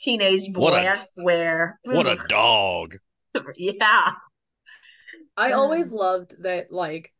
Teenage 0.00 0.52
boy, 0.52 0.60
What 0.60 0.74
a- 0.74 0.90
I 0.90 0.98
swear. 1.14 1.80
What 1.84 2.06
a 2.06 2.18
dog. 2.28 2.96
yeah. 3.56 4.12
I 5.36 5.52
Um, 5.52 5.52
always 5.52 5.92
loved 5.92 6.42
that 6.42 6.72
like 6.72 7.12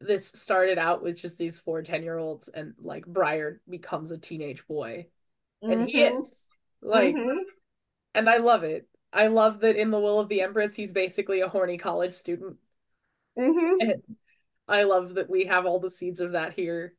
this 0.00 0.26
started 0.28 0.78
out 0.78 1.02
with 1.02 1.20
just 1.20 1.38
these 1.38 1.60
four 1.60 1.82
10 1.82 2.02
year 2.02 2.18
olds 2.18 2.48
and 2.48 2.74
like 2.80 3.06
Briar 3.06 3.60
becomes 3.68 4.12
a 4.12 4.18
teenage 4.18 4.66
boy. 4.66 5.08
And 5.68 5.82
he 5.82 6.02
Mhm, 6.02 6.04
is. 6.04 6.46
Like 6.82 7.18
mhm. 7.18 7.44
and 8.14 8.30
I 8.30 8.38
love 8.38 8.64
it. 8.64 8.88
I 9.12 9.28
love 9.28 9.60
that 9.60 9.76
in 9.76 9.90
The 9.90 10.00
Will 10.00 10.20
of 10.20 10.28
the 10.28 10.42
Empress 10.42 10.74
he's 10.76 10.92
basically 10.92 11.40
a 11.42 11.48
horny 11.48 11.78
college 11.78 12.14
student. 12.14 12.58
Mhm. 13.36 13.80
And 13.80 14.02
I 14.68 14.84
love 14.84 15.14
that 15.14 15.30
we 15.30 15.46
have 15.46 15.66
all 15.66 15.80
the 15.80 15.90
seeds 15.90 16.20
of 16.20 16.32
that 16.32 16.54
here. 16.54 16.94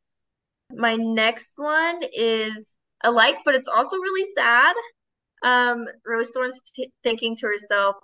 My 0.72 0.96
next 0.96 1.52
one 1.56 2.00
is 2.12 2.76
alike, 3.02 3.36
but 3.44 3.54
it's 3.54 3.68
also 3.68 3.96
really 3.96 4.30
sad. 4.34 4.74
Um, 5.42 5.86
Rosethorn's 6.06 6.60
t 6.74 6.92
thinking 7.02 7.36
to 7.36 7.46
herself, 7.46 7.96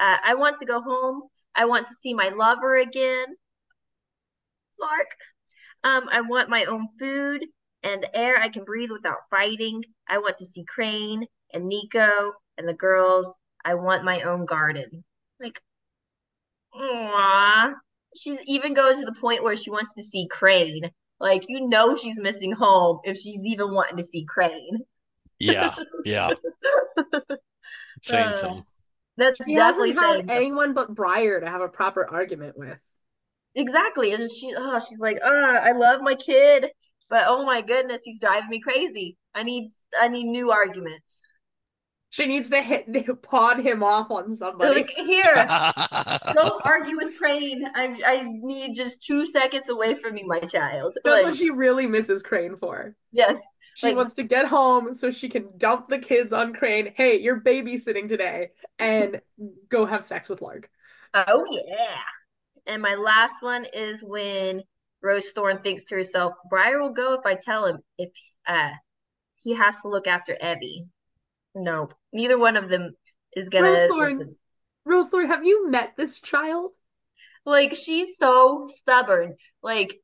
uh, 0.00 0.16
I 0.24 0.34
want 0.34 0.58
to 0.58 0.66
go 0.66 0.80
home. 0.80 1.22
I 1.54 1.66
want 1.66 1.86
to 1.86 1.94
see 1.94 2.14
my 2.14 2.30
lover 2.30 2.76
again. 2.76 3.26
Clark. 4.78 5.10
Um, 5.84 6.08
I 6.10 6.20
want 6.20 6.48
my 6.48 6.64
own 6.64 6.88
food 6.98 7.44
and 7.82 8.06
air 8.14 8.36
I 8.38 8.48
can 8.48 8.64
breathe 8.64 8.90
without 8.90 9.18
fighting. 9.30 9.82
I 10.08 10.18
want 10.18 10.36
to 10.38 10.46
see 10.46 10.64
Crane 10.64 11.26
and 11.52 11.70
Niko 11.70 12.30
and 12.58 12.68
the 12.68 12.74
girls. 12.74 13.38
I 13.64 13.74
want 13.74 14.04
my 14.04 14.22
own 14.22 14.46
garden. 14.46 15.04
Like, 15.40 15.60
aww. 16.74 17.74
She 18.16 18.38
even 18.46 18.74
goes 18.74 18.98
to 18.98 19.04
the 19.04 19.14
point 19.20 19.42
where 19.42 19.56
she 19.56 19.70
wants 19.70 19.92
to 19.94 20.02
see 20.02 20.28
Crane. 20.30 20.90
Like, 21.18 21.44
you 21.48 21.68
know 21.68 21.96
she's 21.96 22.18
missing 22.18 22.52
home 22.52 23.00
if 23.04 23.16
she's 23.16 23.44
even 23.44 23.72
wanting 23.72 23.96
to 23.96 24.04
see 24.04 24.24
Crane. 24.24 24.80
Yeah, 25.38 25.74
yeah. 26.04 26.30
Saying 28.02 28.28
Uh, 28.28 28.34
something. 28.34 28.64
That's 29.16 29.40
She 29.40 29.54
definitely 29.54 29.92
hasn't 29.92 29.98
had 29.98 30.24
saying 30.26 30.30
anyone 30.30 30.72
but 30.74 30.94
Briar 30.94 31.40
to 31.40 31.46
have 31.50 31.60
a 31.60 31.68
proper 31.68 32.06
argument 32.08 32.56
with. 32.56 32.78
Exactly. 33.54 34.12
And 34.12 34.30
she 34.30 34.54
oh 34.56 34.78
she's 34.78 35.00
like, 35.00 35.18
oh, 35.22 35.56
I 35.62 35.72
love 35.72 36.00
my 36.02 36.14
kid, 36.14 36.70
but 37.08 37.24
oh 37.26 37.44
my 37.44 37.60
goodness, 37.62 38.02
he's 38.04 38.20
driving 38.20 38.48
me 38.50 38.60
crazy. 38.60 39.16
I 39.34 39.42
need 39.42 39.70
I 39.98 40.08
need 40.08 40.24
new 40.24 40.50
arguments. 40.50 41.20
She 42.10 42.26
needs 42.26 42.50
to 42.50 42.60
hit 42.62 42.86
pawn 43.22 43.62
him 43.62 43.82
off 43.82 44.10
on 44.10 44.32
somebody. 44.32 44.74
like, 44.74 44.90
here, 44.90 45.24
don't 46.32 46.62
argue 46.64 46.96
with 46.98 47.16
Crane. 47.18 47.64
I 47.74 47.96
I 48.04 48.22
need 48.26 48.74
just 48.74 49.02
two 49.02 49.26
seconds 49.26 49.68
away 49.68 49.94
from 49.94 50.16
you, 50.18 50.26
my 50.26 50.40
child. 50.40 50.94
That's 51.04 51.22
Like, 51.22 51.24
what 51.24 51.34
she 51.36 51.50
really 51.50 51.86
misses 51.86 52.22
Crane 52.22 52.56
for. 52.56 52.94
yes. 53.12 53.38
She 53.74 53.86
Like- 53.88 53.96
wants 53.96 54.14
to 54.16 54.22
get 54.22 54.46
home 54.46 54.92
so 54.94 55.10
she 55.10 55.28
can 55.28 55.56
dump 55.56 55.88
the 55.88 55.98
kids 55.98 56.32
on 56.32 56.52
Crane. 56.54 56.92
Hey, 56.96 57.20
you're 57.20 57.40
babysitting 57.40 58.08
today, 58.08 58.50
and 58.78 59.20
go 59.68 59.86
have 59.86 60.04
sex 60.04 60.28
with 60.28 60.42
Lark. 60.42 60.68
Oh 61.14 61.46
yeah. 61.50 62.00
And 62.66 62.80
my 62.82 62.94
last 62.94 63.36
one 63.40 63.64
is 63.72 64.02
when 64.02 64.62
Rosethorn 65.04 65.62
thinks 65.62 65.86
to 65.86 65.94
herself, 65.96 66.34
Briar 66.48 66.80
will 66.80 66.92
go 66.92 67.14
if 67.14 67.26
I 67.26 67.34
tell 67.34 67.66
him 67.66 67.78
if 67.98 68.10
uh 68.46 68.70
he 69.42 69.54
has 69.54 69.80
to 69.82 69.88
look 69.88 70.06
after 70.06 70.36
Evvy. 70.40 70.88
Nope. 71.54 71.94
Neither 72.12 72.38
one 72.38 72.56
of 72.56 72.68
them 72.68 72.94
is 73.34 73.48
gonna 73.48 73.68
Rosethorn. 73.68 74.18
listen. 74.18 74.36
Rosethorn, 74.86 75.26
have 75.28 75.44
you 75.44 75.68
met 75.70 75.94
this 75.96 76.20
child? 76.20 76.72
Like 77.44 77.74
she's 77.74 78.16
so 78.18 78.66
stubborn. 78.68 79.36
Like 79.62 80.00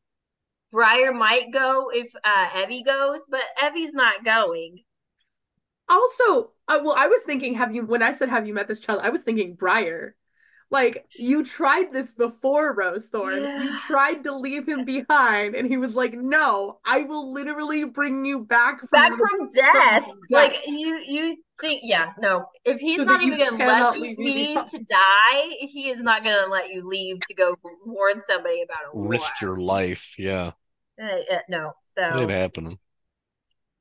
Briar 0.70 1.12
might 1.12 1.52
go 1.52 1.90
if 1.92 2.12
uh 2.24 2.48
Evvy 2.50 2.84
goes, 2.84 3.26
but 3.30 3.42
Evvy's 3.62 3.94
not 3.94 4.24
going. 4.24 4.82
Also, 5.88 6.50
uh, 6.68 6.80
well, 6.84 6.94
I 6.96 7.06
was 7.08 7.22
thinking, 7.22 7.54
have 7.54 7.74
you, 7.74 7.86
when 7.86 8.02
I 8.02 8.12
said, 8.12 8.28
have 8.28 8.46
you 8.46 8.52
met 8.52 8.68
this 8.68 8.80
child, 8.80 9.00
I 9.02 9.08
was 9.08 9.24
thinking 9.24 9.54
Briar. 9.54 10.14
Like, 10.70 11.06
you 11.18 11.44
tried 11.46 11.90
this 11.90 12.12
before, 12.12 12.76
Rosethorn. 12.76 13.64
You 13.64 13.78
tried 13.86 14.24
to 14.24 14.36
leave 14.36 14.68
him 14.68 14.84
behind, 14.84 15.54
and 15.54 15.66
he 15.66 15.78
was 15.78 15.94
like, 15.94 16.12
no, 16.12 16.78
I 16.84 17.04
will 17.04 17.32
literally 17.32 17.84
bring 17.84 18.26
you 18.26 18.40
back 18.40 18.80
from 18.80 18.88
Back 18.92 19.12
the- 19.12 19.16
from 19.30 19.48
death. 19.48 19.74
death. 20.06 20.14
Like 20.30 20.56
you 20.66 21.02
you 21.06 21.36
think 21.60 21.80
yeah, 21.84 22.12
no. 22.18 22.46
If 22.64 22.80
he's 22.80 23.04
So 23.04 23.04
not 23.04 23.22
even 23.22 23.38
gonna 23.38 23.58
let 23.64 23.84
you 23.94 24.14
leave 24.16 24.18
leave 24.18 24.64
to 24.66 24.78
die, 24.78 25.56
he 25.60 25.88
is 25.90 26.02
not 26.02 26.24
gonna 26.24 26.46
let 26.50 26.68
you 26.70 26.86
leave 26.88 27.24
to 27.26 27.34
go 27.34 27.56
warn 27.84 28.20
somebody 28.20 28.62
about 28.62 28.92
a 28.92 28.96
war. 28.96 29.08
Risk 29.08 29.40
your 29.40 29.56
life. 29.56 30.14
Yeah, 30.18 30.52
Uh, 31.00 31.06
uh, 31.30 31.38
no. 31.48 31.72
it 31.96 32.16
ain't 32.16 32.30
happening. 32.30 32.78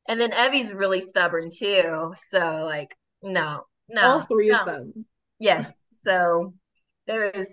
and 0.07 0.19
then 0.19 0.31
Evvy's 0.33 0.73
really 0.73 1.01
stubborn 1.01 1.49
too. 1.51 2.13
So 2.17 2.63
like 2.65 2.95
no, 3.21 3.63
no. 3.89 4.01
all 4.01 4.21
three 4.21 4.49
no. 4.49 4.59
of 4.59 4.65
them. 4.65 5.05
Yes. 5.39 5.71
So 5.91 6.53
there 7.07 7.29
is 7.29 7.47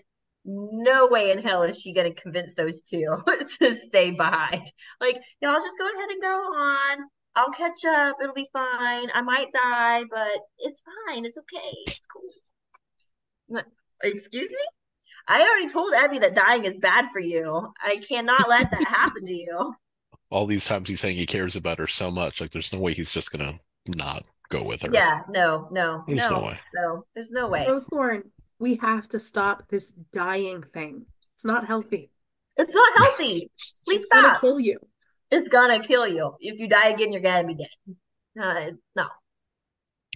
no 0.45 1.07
way 1.09 1.31
in 1.31 1.38
hell 1.43 1.62
is 1.62 1.81
she 1.81 1.93
gonna 1.95 2.14
convince 2.14 2.54
those 2.54 2.83
two 2.83 3.23
to 3.61 3.75
stay 3.75 4.11
behind. 4.12 4.62
Like, 5.00 5.16
y'all 5.40 5.54
just 5.54 5.78
go 5.78 5.87
ahead 5.87 6.11
and 6.11 6.23
go 6.23 6.28
on. 6.28 6.99
I'll 7.36 7.50
catch 7.52 7.84
up. 7.84 8.16
It'll 8.22 8.34
be 8.34 8.48
fine. 8.52 9.08
I 9.12 9.20
might 9.22 9.50
die, 9.52 10.04
but 10.10 10.28
it's 10.58 10.82
fine. 11.08 11.24
It's 11.24 11.38
okay. 11.38 11.74
It's 11.86 12.06
cool. 12.06 12.22
What- 13.46 13.66
Excuse 14.02 14.50
me? 14.50 14.56
I 15.26 15.40
already 15.40 15.68
told 15.70 15.94
Abby 15.94 16.18
that 16.18 16.34
dying 16.34 16.64
is 16.66 16.76
bad 16.76 17.06
for 17.12 17.20
you. 17.20 17.72
I 17.82 17.96
cannot 17.96 18.48
let 18.48 18.70
that 18.70 18.84
happen 18.86 19.24
to 19.24 19.32
you. 19.32 19.74
All 20.30 20.46
these 20.46 20.64
times 20.66 20.88
he's 20.88 21.00
saying 21.00 21.16
he 21.16 21.26
cares 21.26 21.56
about 21.56 21.78
her 21.78 21.86
so 21.86 22.10
much, 22.10 22.40
like 22.40 22.50
there's 22.50 22.72
no 22.72 22.78
way 22.80 22.92
he's 22.92 23.12
just 23.12 23.30
gonna 23.30 23.58
not 23.86 24.26
go 24.50 24.62
with 24.62 24.82
her. 24.82 24.90
Yeah, 24.92 25.22
no, 25.30 25.68
no, 25.70 26.04
There's 26.06 26.28
no 26.28 26.40
no. 26.40 26.46
way. 26.46 26.58
So 26.74 27.06
there's 27.14 27.30
no 27.30 27.48
way. 27.48 27.66
Rosethorn, 27.66 28.22
we 28.58 28.76
have 28.76 29.08
to 29.10 29.18
stop 29.18 29.68
this 29.68 29.92
dying 30.12 30.62
thing. 30.74 31.06
It's 31.36 31.44
not 31.44 31.66
healthy. 31.66 32.10
It's 32.56 32.74
not 32.74 32.98
healthy. 32.98 33.48
Please 33.84 34.04
stop. 34.04 34.04
it's 34.04 34.06
gonna 34.08 34.38
kill 34.40 34.60
you. 34.60 34.78
It's 35.31 35.49
gonna 35.49 35.81
kill 35.81 36.07
you. 36.07 36.35
If 36.40 36.61
you 36.61 36.69
die 36.69 36.88
again, 36.88 37.12
you're 37.12 37.21
gonna 37.21 37.47
be 37.47 37.54
dead. 37.54 37.97
Uh, 38.40 38.73
no. 38.97 39.07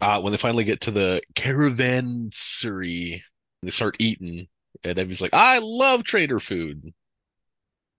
Uh, 0.00 0.20
when 0.20 0.32
they 0.32 0.36
finally 0.38 0.64
get 0.64 0.80
to 0.82 0.90
the 0.90 1.20
caravansary, 1.34 3.22
they 3.62 3.70
start 3.70 3.96
eating, 3.98 4.46
and 4.84 4.98
Evvy's 4.98 5.20
like, 5.20 5.34
I 5.34 5.58
love 5.58 6.04
trader 6.04 6.38
food. 6.38 6.92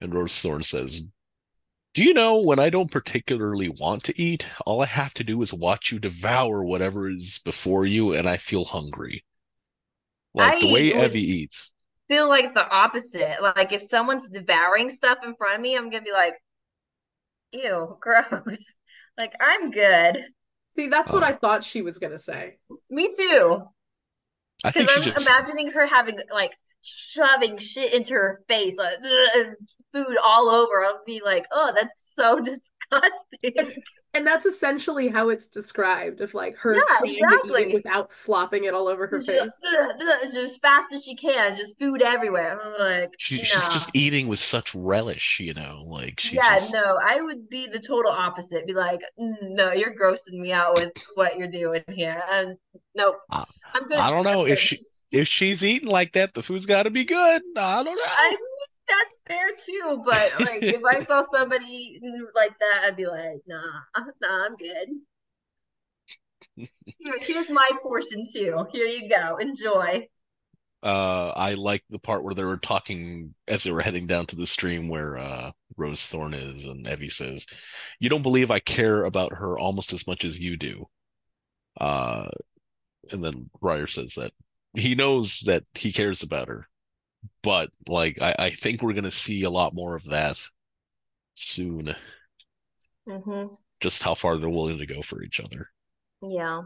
And 0.02 0.14
Rosethorn 0.14 0.64
says, 0.64 1.02
Do 1.94 2.04
you 2.04 2.14
know 2.14 2.38
when 2.38 2.60
I 2.60 2.70
don't 2.70 2.92
particularly 2.92 3.68
want 3.68 4.04
to 4.06 4.22
eat, 4.22 4.46
all 4.66 4.82
I 4.82 4.86
have 4.86 5.14
to 5.16 5.26
do 5.26 5.42
is 5.42 5.54
watch 5.54 5.92
you 5.92 6.00
devour 6.00 6.64
whatever 6.64 7.10
is 7.10 7.40
before 7.44 7.86
you, 7.86 8.14
and 8.14 8.30
I 8.30 8.38
feel 8.38 8.64
hungry. 8.64 9.26
Like 10.34 10.62
the 10.62 10.72
way 10.72 10.92
Evvy 10.92 11.16
eats. 11.16 11.74
Feel 12.08 12.30
like 12.30 12.54
the 12.54 12.68
opposite. 12.68 13.42
Like 13.42 13.74
if 13.74 13.82
someone's 13.82 14.30
devouring 14.30 14.90
stuff 14.90 15.18
in 15.24 15.36
front 15.36 15.56
of 15.56 15.62
me, 15.62 15.76
I'm 15.76 15.90
gonna 15.90 16.04
be 16.04 16.14
like, 16.14 16.36
ew, 17.52 17.98
gross. 18.00 18.58
Like 19.18 19.34
I'm 19.42 19.72
good. 19.72 20.26
See, 20.76 20.88
that's 20.88 21.12
what 21.12 21.24
Oh. 21.24 21.24
I 21.24 21.34
thought 21.34 21.64
she 21.64 21.82
was 21.82 21.98
gonna 22.00 22.18
say. 22.18 22.58
Me 22.90 23.10
too. 23.16 23.68
I 24.64 24.72
Because 24.74 24.88
think 24.88 24.90
she 24.90 25.02
I'm 25.02 25.02
just 25.02 25.18
imagining 25.18 25.72
her 25.72 25.86
having 25.86 26.20
like 26.32 26.54
shoving 26.82 27.58
shit 27.58 27.94
into 27.94 28.14
her 28.14 28.44
face, 28.48 28.78
like 28.78 28.98
food 29.94 30.18
all 30.24 30.50
over. 30.50 30.84
I'll 30.86 31.04
be 31.06 31.22
like, 31.24 31.46
oh, 31.52 31.72
that's 31.76 32.12
so 32.16 32.40
disgusting. 32.92 33.84
And 34.20 34.28
that's 34.28 34.46
essentially 34.46 35.08
how 35.08 35.30
it's 35.30 35.48
described 35.48 36.20
of 36.20 36.34
like 36.34 36.58
her 36.58 36.76
Yeah, 36.76 36.82
trying 36.88 37.02
to 37.04 37.08
eat 37.10 37.20
exactly. 37.24 37.62
it 37.64 37.74
without 37.74 38.12
slopping 38.12 38.66
it 38.66 38.74
all 38.74 38.90
over 38.90 39.08
her 39.08 39.22
face. 39.22 39.40
Just, 39.40 39.64
just 40.24 40.36
as 40.36 40.58
fast 40.58 40.88
as 40.94 41.06
she 41.06 41.16
can, 41.16 41.56
just 41.56 41.80
food 41.80 42.02
everywhere. 42.02 42.60
I'm 42.62 42.78
like, 42.78 43.12
She, 43.18 43.38
she's 43.38 43.56
nah. 43.56 43.70
just 43.70 43.96
eating 43.96 44.28
with 44.28 44.40
such 44.40 44.76
relish, 44.76 45.40
you 45.40 45.54
know, 45.54 45.86
like 45.88 46.20
she 46.20 46.36
yeah, 46.36 46.56
just 46.56 46.74
no, 46.74 47.00
I 47.02 47.22
would 47.22 47.48
be 47.50 47.68
the 47.68 47.80
total 47.80 48.12
opposite. 48.12 48.68
Be 48.68 48.74
like, 48.74 49.00
"Mm, 49.18 49.36
no, 49.42 49.72
you're 49.72 49.96
grossing 49.96 50.38
me 50.38 50.52
out 50.52 50.76
with 50.76 50.92
what 51.16 51.38
you're 51.38 51.48
doing 51.48 51.86
here. 51.88 52.22
And 52.30 52.58
nope, 52.96 53.16
I- 53.32 53.46
I'm 53.74 53.88
good. 53.88 54.00
I 54.00 54.10
don't 54.10 54.26
know 54.26 54.46
if 54.46 54.60
she 54.60 54.80
if 55.12 55.30
she's 55.30 55.64
eating 55.64 55.88
like 55.90 56.12
that, 56.14 56.34
the 56.34 56.44
food's 56.44 56.66
got 56.66 56.84
to 56.84 56.90
be 56.90 57.06
good. 57.06 57.42
I 57.56 57.84
don't 57.84 57.96
know. 57.96 58.02
I 58.06 58.30
mean, 58.32 58.40
that's 58.90 59.18
fair 59.28 59.50
too, 59.66 60.02
but 60.04 60.40
like 60.42 60.64
if 60.64 60.84
I 60.84 61.00
saw 61.02 61.22
somebody 61.22 62.00
like 62.36 62.58
that, 62.60 62.82
I'd 62.86 62.96
be 62.96 63.08
like, 63.08 63.42
nah, 63.48 63.62
nah, 64.22 64.46
I'm 64.46 64.56
good. 64.56 64.90
Here, 66.56 67.18
here's 67.22 67.50
my 67.50 67.70
portion 67.82 68.26
too. 68.32 68.66
Here 68.72 68.86
you 68.86 69.10
go. 69.10 69.38
Enjoy. 69.38 70.08
Uh, 70.82 71.30
I 71.30 71.56
like 71.56 71.84
the 71.90 72.00
part 72.00 72.24
where 72.24 72.34
they 72.34 72.44
were 72.44 72.58
talking 72.58 73.34
as 73.48 73.64
they 73.64 73.72
were 73.72 73.82
heading 73.82 74.08
down 74.08 74.26
to 74.28 74.36
the 74.36 74.48
stream 74.48 74.88
where 74.88 75.18
uh 75.18 75.52
Rosethorn 75.78 76.34
is, 76.36 76.66
and 76.66 76.86
Evvy 76.86 77.10
says, 77.10 77.46
"You 78.00 78.10
don't 78.10 78.22
believe 78.22 78.52
I 78.52 78.60
care 78.60 79.06
about 79.06 79.34
her 79.34 79.58
almost 79.58 79.94
as 79.94 80.08
much 80.08 80.26
as 80.26 80.40
you 80.40 80.58
do." 80.58 80.88
Uh, 81.80 82.30
and 83.12 83.24
then 83.24 83.50
Briar 83.62 83.88
says 83.88 84.16
that 84.16 84.34
he 84.74 84.96
knows 84.96 85.40
that 85.42 85.64
he 85.74 85.92
cares 85.92 86.24
about 86.24 86.48
her, 86.50 86.68
but 87.44 87.70
like 87.88 88.22
I, 88.22 88.36
I 88.38 88.50
think 88.52 88.82
we're 88.82 88.94
gonna 88.94 89.12
see 89.12 89.44
a 89.44 89.50
lot 89.50 89.74
more 89.74 89.96
of 89.96 90.06
that 90.06 90.40
soon. 91.36 91.96
Mm-hmm. 93.08 93.56
Just 93.80 94.04
how 94.04 94.14
far 94.14 94.38
they're 94.38 94.50
willing 94.50 94.80
to 94.80 94.86
go 94.86 95.02
for 95.02 95.24
each 95.24 95.40
other. 95.40 95.70
Yeah. 96.22 96.64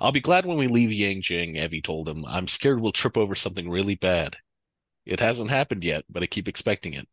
I'll 0.00 0.12
be 0.12 0.20
glad 0.20 0.46
when 0.46 0.58
we 0.58 0.68
leave 0.68 0.90
Yanjing, 0.90 1.56
Evvy 1.56 1.82
told 1.82 2.08
him. 2.08 2.24
I'm 2.26 2.48
scared 2.48 2.80
we'll 2.80 2.92
trip 2.92 3.16
over 3.16 3.34
something 3.34 3.68
really 3.68 3.94
bad. 3.94 4.36
It 5.04 5.20
hasn't 5.20 5.50
happened 5.50 5.84
yet, 5.84 6.04
but 6.08 6.22
I 6.22 6.26
keep 6.26 6.48
expecting 6.48 6.94
it. 6.94 7.08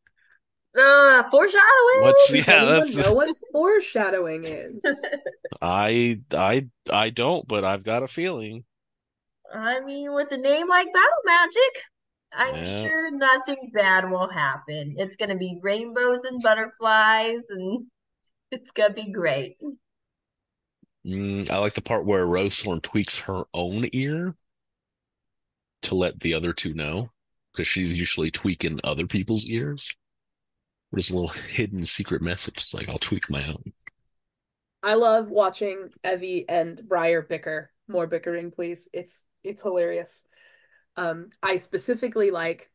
Uh, 0.78 1.24
foreshadowing. 1.30 2.02
What's 2.02 2.32
yeah, 2.32 2.66
that's 2.66 2.96
know 2.96 3.14
what 3.16 3.36
foreshadowing 3.52 4.46
is? 4.46 4.84
I 5.62 6.22
I 6.32 6.68
I 6.92 7.10
don't, 7.10 7.48
but 7.48 7.64
I've 7.64 7.84
got 7.84 8.04
a 8.04 8.08
feeling. 8.08 8.66
I 9.52 9.80
mean, 9.80 10.14
with 10.14 10.32
a 10.32 10.38
name 10.38 10.68
like 10.68 10.86
Battle 10.94 11.24
Magic, 11.26 11.84
I'm 12.32 12.56
Yeah. 12.56 12.64
sure 12.64 13.12
nothing 13.12 13.72
bad 13.74 14.10
will 14.10 14.30
happen. 14.30 14.96
It's 14.98 15.16
gonna 15.16 15.38
be 15.38 15.60
rainbows 15.62 16.24
and 16.24 16.42
butterflies, 16.42 17.50
and 17.50 17.88
it's 18.52 18.72
gonna 18.72 18.94
be 18.94 19.12
great. 19.12 19.58
Mm, 21.06 21.50
I 21.50 21.58
like 21.58 21.74
the 21.74 21.82
part 21.82 22.06
where 22.06 22.26
Rosethorn 22.26 22.82
tweaks 22.82 23.18
her 23.20 23.44
own 23.54 23.86
ear 23.94 24.36
to 25.82 25.96
let 25.96 26.20
the 26.22 26.34
other 26.34 26.54
two 26.54 26.74
know, 26.74 27.12
because 27.52 27.68
she's 27.68 27.98
usually 28.00 28.32
tweaking 28.32 28.80
other 28.84 29.08
people's 29.08 29.46
ears. 29.46 29.94
There's 30.92 31.10
a 31.10 31.14
little 31.16 31.30
hidden 31.50 31.86
secret 31.86 32.22
message. 32.22 32.58
It's 32.58 32.74
like 32.76 32.90
I'll 32.90 33.00
tweak 33.00 33.30
my 33.30 33.48
own. 33.48 33.74
I 34.82 34.94
love 34.96 35.30
watching 35.30 35.90
Evvy 36.04 36.46
and 36.48 36.82
Briar 36.88 37.22
bicker. 37.22 37.72
More 37.88 38.08
bickering, 38.08 38.52
please. 38.52 38.88
It's 38.94 39.26
it's 39.44 39.62
hilarious. 39.62 40.24
Um, 41.00 41.30
I 41.42 41.56
specifically 41.58 42.30
like 42.30 42.70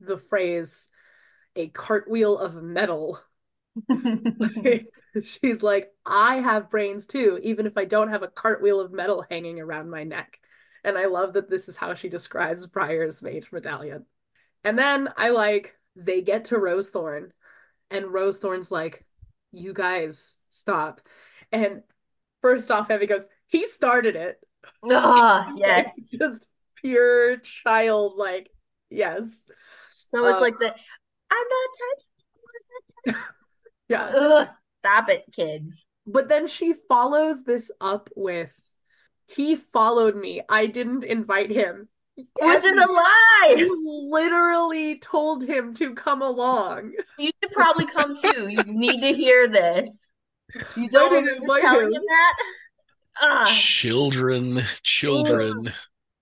the 0.00 0.16
phrase 0.16 0.88
a 1.54 1.68
cartwheel 1.68 2.38
of 2.38 2.62
metal. 2.62 3.20
She's 5.22 5.62
like, 5.62 5.92
I 6.06 6.36
have 6.36 6.70
brains 6.70 7.06
too, 7.06 7.38
even 7.42 7.66
if 7.66 7.76
I 7.76 7.84
don't 7.84 8.08
have 8.08 8.22
a 8.22 8.28
cartwheel 8.28 8.80
of 8.80 8.92
metal 8.92 9.26
hanging 9.28 9.60
around 9.60 9.90
my 9.90 10.04
neck. 10.04 10.40
And 10.84 10.96
I 10.96 11.06
love 11.06 11.34
that 11.34 11.50
this 11.50 11.68
is 11.68 11.76
how 11.76 11.92
she 11.92 12.08
describes 12.08 12.66
Briar's 12.66 13.20
mage 13.20 13.52
medallion. 13.52 14.06
And 14.64 14.78
then 14.78 15.10
I 15.18 15.30
like 15.30 15.76
they 15.96 16.22
get 16.22 16.46
to 16.46 16.56
Rosethorn, 16.56 17.30
and 17.90 18.06
Rosethorn's 18.06 18.70
like, 18.70 19.04
You 19.52 19.74
guys 19.74 20.38
stop. 20.48 21.00
And 21.52 21.82
first 22.40 22.70
off, 22.70 22.88
Evvy 22.88 23.08
goes, 23.08 23.26
He 23.46 23.66
started 23.66 24.16
it. 24.16 24.38
Ah, 24.90 25.52
yes. 25.56 25.90
Just 26.10 26.48
pure 26.76 27.38
child, 27.38 28.14
like, 28.16 28.50
yes. 28.90 29.44
So 30.06 30.26
it's 30.26 30.36
Um, 30.36 30.42
like 30.42 30.58
the 30.58 30.74
I'm 31.30 31.46
not 31.48 31.68
touched 33.14 33.24
Yeah. 33.88 34.06
touching. 34.06 34.20
Ugh, 34.20 34.48
stop 34.80 35.08
it, 35.10 35.24
kids. 35.32 35.84
But 36.06 36.28
then 36.28 36.46
she 36.46 36.72
follows 36.88 37.44
this 37.44 37.70
up 37.80 38.10
with, 38.14 38.54
He 39.26 39.56
followed 39.56 40.16
me. 40.16 40.42
I 40.48 40.66
didn't 40.66 41.04
invite 41.04 41.50
him. 41.50 41.88
Which 42.16 42.64
is 42.64 42.64
Evvy, 42.64 42.84
a 42.84 42.92
lie. 42.92 43.54
You 43.58 44.08
literally 44.10 44.98
told 44.98 45.44
him 45.44 45.74
to 45.74 45.94
come 45.94 46.22
along. 46.22 46.92
You 47.18 47.30
should 47.42 47.52
probably 47.52 47.86
come 47.86 48.14
too. 48.16 48.48
You 48.48 48.62
need 48.66 49.00
to 49.02 49.12
hear 49.12 49.48
this. 49.48 50.00
You 50.76 50.88
don't 50.88 51.24
didn't 51.24 51.46
want 51.46 51.60
to 51.62 51.66
tell 51.66 51.80
him. 51.80 51.92
him 51.92 52.02
that? 52.06 52.34
Ah, 53.20 53.44
Children, 53.46 54.62
children. 54.82 55.72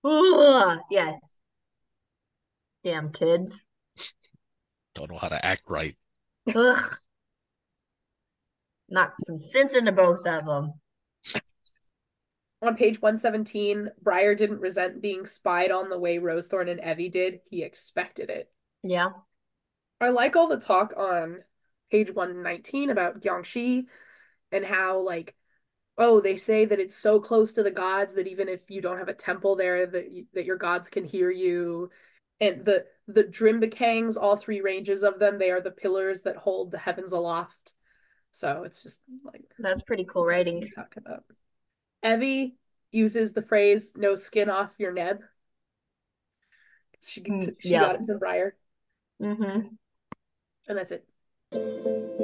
Ugh, 0.05 0.79
yes. 0.91 1.19
Damn 2.83 3.11
kids. 3.11 3.61
Don't 4.95 5.11
know 5.11 5.19
how 5.19 5.29
to 5.29 5.45
act 5.45 5.63
right. 5.69 5.97
Ugh. 6.55 6.95
Knock 8.89 9.15
some 9.27 9.39
sense 9.39 9.75
into 9.75 9.93
both 9.93 10.27
of 10.27 10.45
them. 10.45 10.75
On 12.63 12.77
page 12.77 13.01
117, 13.01 13.91
Briar 14.01 14.35
didn't 14.35 14.61
resent 14.61 15.03
being 15.03 15.27
spied 15.27 15.71
on 15.71 15.91
the 15.91 15.99
way 15.99 16.19
Rosethorn 16.19 16.71
and 16.71 16.81
Evvy 16.81 17.11
did. 17.11 17.41
He 17.51 17.63
expected 17.63 18.31
it. 18.31 18.51
Yeah. 18.83 19.11
I 20.01 20.11
like 20.11 20.37
all 20.37 20.49
the 20.49 20.59
talk 20.59 20.95
on 20.97 21.39
page 21.91 22.11
119 22.11 22.91
about 22.91 23.21
Gyongxe 23.21 23.85
and 24.51 24.65
how 24.65 25.01
like 25.01 25.35
oh 25.99 26.21
they 26.21 26.37
say 26.37 26.65
that 26.65 26.81
it's 26.81 26.97
so 26.97 27.21
close 27.21 27.53
to 27.53 27.63
the 27.63 27.71
gods 27.71 28.15
that 28.15 28.27
even 28.27 28.49
if 28.49 28.71
you 28.71 28.81
don't 28.81 28.99
have 28.99 29.09
a 29.09 29.15
temple 29.15 29.57
there 29.57 29.87
that 29.87 30.11
you, 30.11 30.27
that 30.35 30.45
your 30.45 30.57
gods 30.57 30.91
can 30.91 31.05
hear 31.05 31.31
you 31.31 31.91
and 32.41 32.65
the 32.65 32.85
the 33.07 33.25
Drimbakangs 33.25 34.17
all 34.21 34.37
three 34.37 34.61
ranges 34.61 35.03
of 35.03 35.19
them 35.19 35.39
they 35.39 35.51
are 35.51 35.61
the 35.61 35.71
pillars 35.71 36.23
that 36.23 36.37
hold 36.37 36.71
the 36.71 36.79
heavens 36.79 37.13
aloft 37.13 37.75
so 38.33 38.65
it's 38.65 38.83
just 38.83 39.03
like 39.23 39.45
That's 39.59 39.83
pretty 39.83 40.05
cool 40.05 40.27
writing. 40.27 40.69
talk 40.75 40.95
about 40.97 41.25
Evvy 42.05 42.55
uses 42.91 43.33
the 43.33 43.43
phrase 43.43 43.93
no 43.97 44.15
skin 44.15 44.51
off 44.51 44.75
your 44.79 44.93
neb 44.93 45.21
she, 47.03 47.21
Mm, 47.21 47.55
she 47.61 47.71
yeah. 47.71 47.81
got 47.81 47.95
it 47.97 48.07
from 48.07 48.19
Briar 48.19 48.57
Mm-hmm. 49.23 49.69
and 50.69 50.79
that's 50.79 50.91
it 50.91 52.24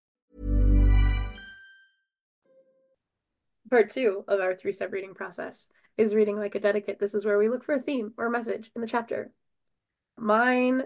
Part 3.71 3.89
two 3.89 4.25
of 4.27 4.41
our 4.41 4.53
three 4.53 4.73
step 4.73 4.91
reading 4.91 5.13
process 5.13 5.69
is 5.97 6.13
reading 6.13 6.37
like 6.37 6.55
a 6.55 6.59
dedicate. 6.59 6.99
This 6.99 7.13
is 7.13 7.23
where 7.23 7.37
we 7.37 7.47
look 7.47 7.63
for 7.63 7.73
a 7.73 7.79
theme 7.79 8.13
or 8.17 8.25
a 8.25 8.31
message 8.31 8.69
in 8.75 8.81
the 8.81 8.87
chapter. 8.87 9.31
Mine 10.17 10.83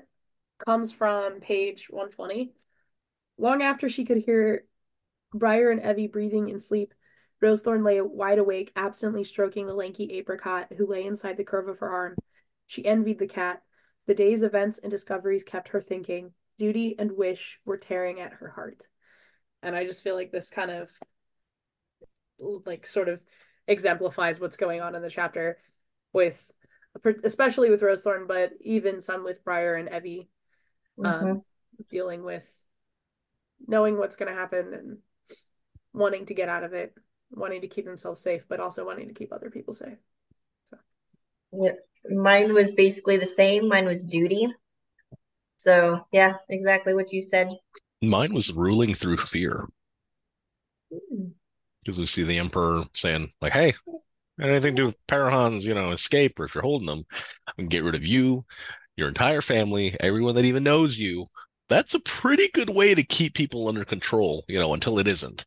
comes 0.63 0.91
from 0.91 1.39
page 1.39 1.87
120. 1.89 2.53
Long 3.39 3.63
after 3.63 3.89
she 3.89 4.05
could 4.05 4.19
hear 4.19 4.65
Briar 5.33 5.71
and 5.71 5.81
Evvy 5.81 6.11
breathing 6.11 6.49
in 6.49 6.59
sleep, 6.59 6.93
Rosethorn 7.41 7.83
lay 7.83 7.99
wide 8.01 8.37
awake, 8.37 8.71
absently 8.75 9.23
stroking 9.23 9.65
the 9.65 9.73
lanky 9.73 10.13
apricot 10.13 10.71
who 10.77 10.85
lay 10.85 11.07
inside 11.07 11.37
the 11.37 11.43
curve 11.43 11.67
of 11.67 11.79
her 11.79 11.89
arm. 11.89 12.15
She 12.67 12.85
envied 12.85 13.17
the 13.17 13.27
cat. 13.27 13.63
The 14.05 14.13
day's 14.13 14.43
events 14.43 14.77
and 14.77 14.91
discoveries 14.91 15.43
kept 15.43 15.69
her 15.69 15.81
thinking. 15.81 16.33
Duty 16.59 16.95
and 16.99 17.17
wish 17.17 17.59
were 17.65 17.77
tearing 17.77 18.19
at 18.19 18.33
her 18.33 18.49
heart. 18.49 18.83
And 19.63 19.75
I 19.75 19.85
just 19.85 20.03
feel 20.03 20.13
like 20.13 20.31
this 20.31 20.51
kind 20.51 20.69
of 20.69 20.91
like 22.39 22.85
sort 22.85 23.09
of 23.09 23.19
exemplifies 23.67 24.39
what's 24.39 24.57
going 24.57 24.81
on 24.81 24.95
in 24.95 25.01
the 25.01 25.09
chapter 25.09 25.57
with 26.13 26.51
especially 27.23 27.69
with 27.69 27.81
Rosethorn, 27.81 28.27
but 28.27 28.51
even 28.61 29.01
some 29.01 29.25
with 29.25 29.43
Briar 29.43 29.75
and 29.75 29.89
Evvy 29.89 30.27
um, 31.03 31.13
mm-hmm. 31.13 31.37
dealing 31.89 32.23
with 32.23 32.49
knowing 33.67 33.97
what's 33.97 34.15
going 34.15 34.31
to 34.31 34.39
happen 34.39 34.73
and 34.73 34.97
wanting 35.93 36.25
to 36.27 36.33
get 36.33 36.47
out 36.47 36.63
of 36.63 36.73
it 36.73 36.93
wanting 37.31 37.61
to 37.61 37.67
keep 37.67 37.85
themselves 37.85 38.21
safe, 38.21 38.45
but 38.47 38.59
also 38.59 38.85
wanting 38.85 39.07
to 39.07 39.13
keep 39.13 39.33
other 39.33 39.49
people 39.49 39.73
safe. 39.73 39.97
So. 40.69 40.77
Yeah, 41.53 41.71
mine 42.09 42.53
was 42.53 42.71
basically 42.71 43.17
the 43.17 43.25
same. 43.25 43.67
Mine 43.67 43.85
was 43.85 44.03
duty. 44.03 44.47
So 45.57 46.05
yeah, 46.11 46.33
exactly 46.49 46.93
what 46.93 47.11
you 47.11 47.21
said. 47.21 47.49
Mine 48.01 48.33
was 48.33 48.53
ruling 48.53 48.93
through 48.93 49.17
fear. 49.17 49.67
Because 51.85 51.99
we 51.99 52.07
see 52.07 52.23
the 52.23 52.39
emperor 52.39 52.83
saying, 52.95 53.29
like, 53.41 53.53
hey, 53.53 53.75
anything 54.41 54.75
to 54.75 54.81
do 54.81 54.85
with 54.87 55.07
Parahans, 55.07 55.61
you 55.61 55.73
know, 55.73 55.91
escape, 55.91 56.39
or 56.39 56.45
if 56.45 56.55
you're 56.55 56.63
holding 56.63 56.87
them, 56.87 57.05
I 57.47 57.51
can 57.55 57.67
get 57.67 57.83
rid 57.83 57.95
of 57.95 58.05
you, 58.05 58.45
your 58.95 59.07
entire 59.07 59.41
family, 59.41 59.95
everyone 59.99 60.35
that 60.35 60.45
even 60.45 60.63
knows 60.63 60.97
you. 60.97 61.27
That's 61.69 61.93
a 61.93 61.99
pretty 61.99 62.49
good 62.53 62.69
way 62.69 62.93
to 62.93 63.03
keep 63.03 63.33
people 63.33 63.67
under 63.67 63.85
control, 63.85 64.43
you 64.47 64.59
know, 64.59 64.73
until 64.73 64.99
it 64.99 65.07
isn't. 65.07 65.45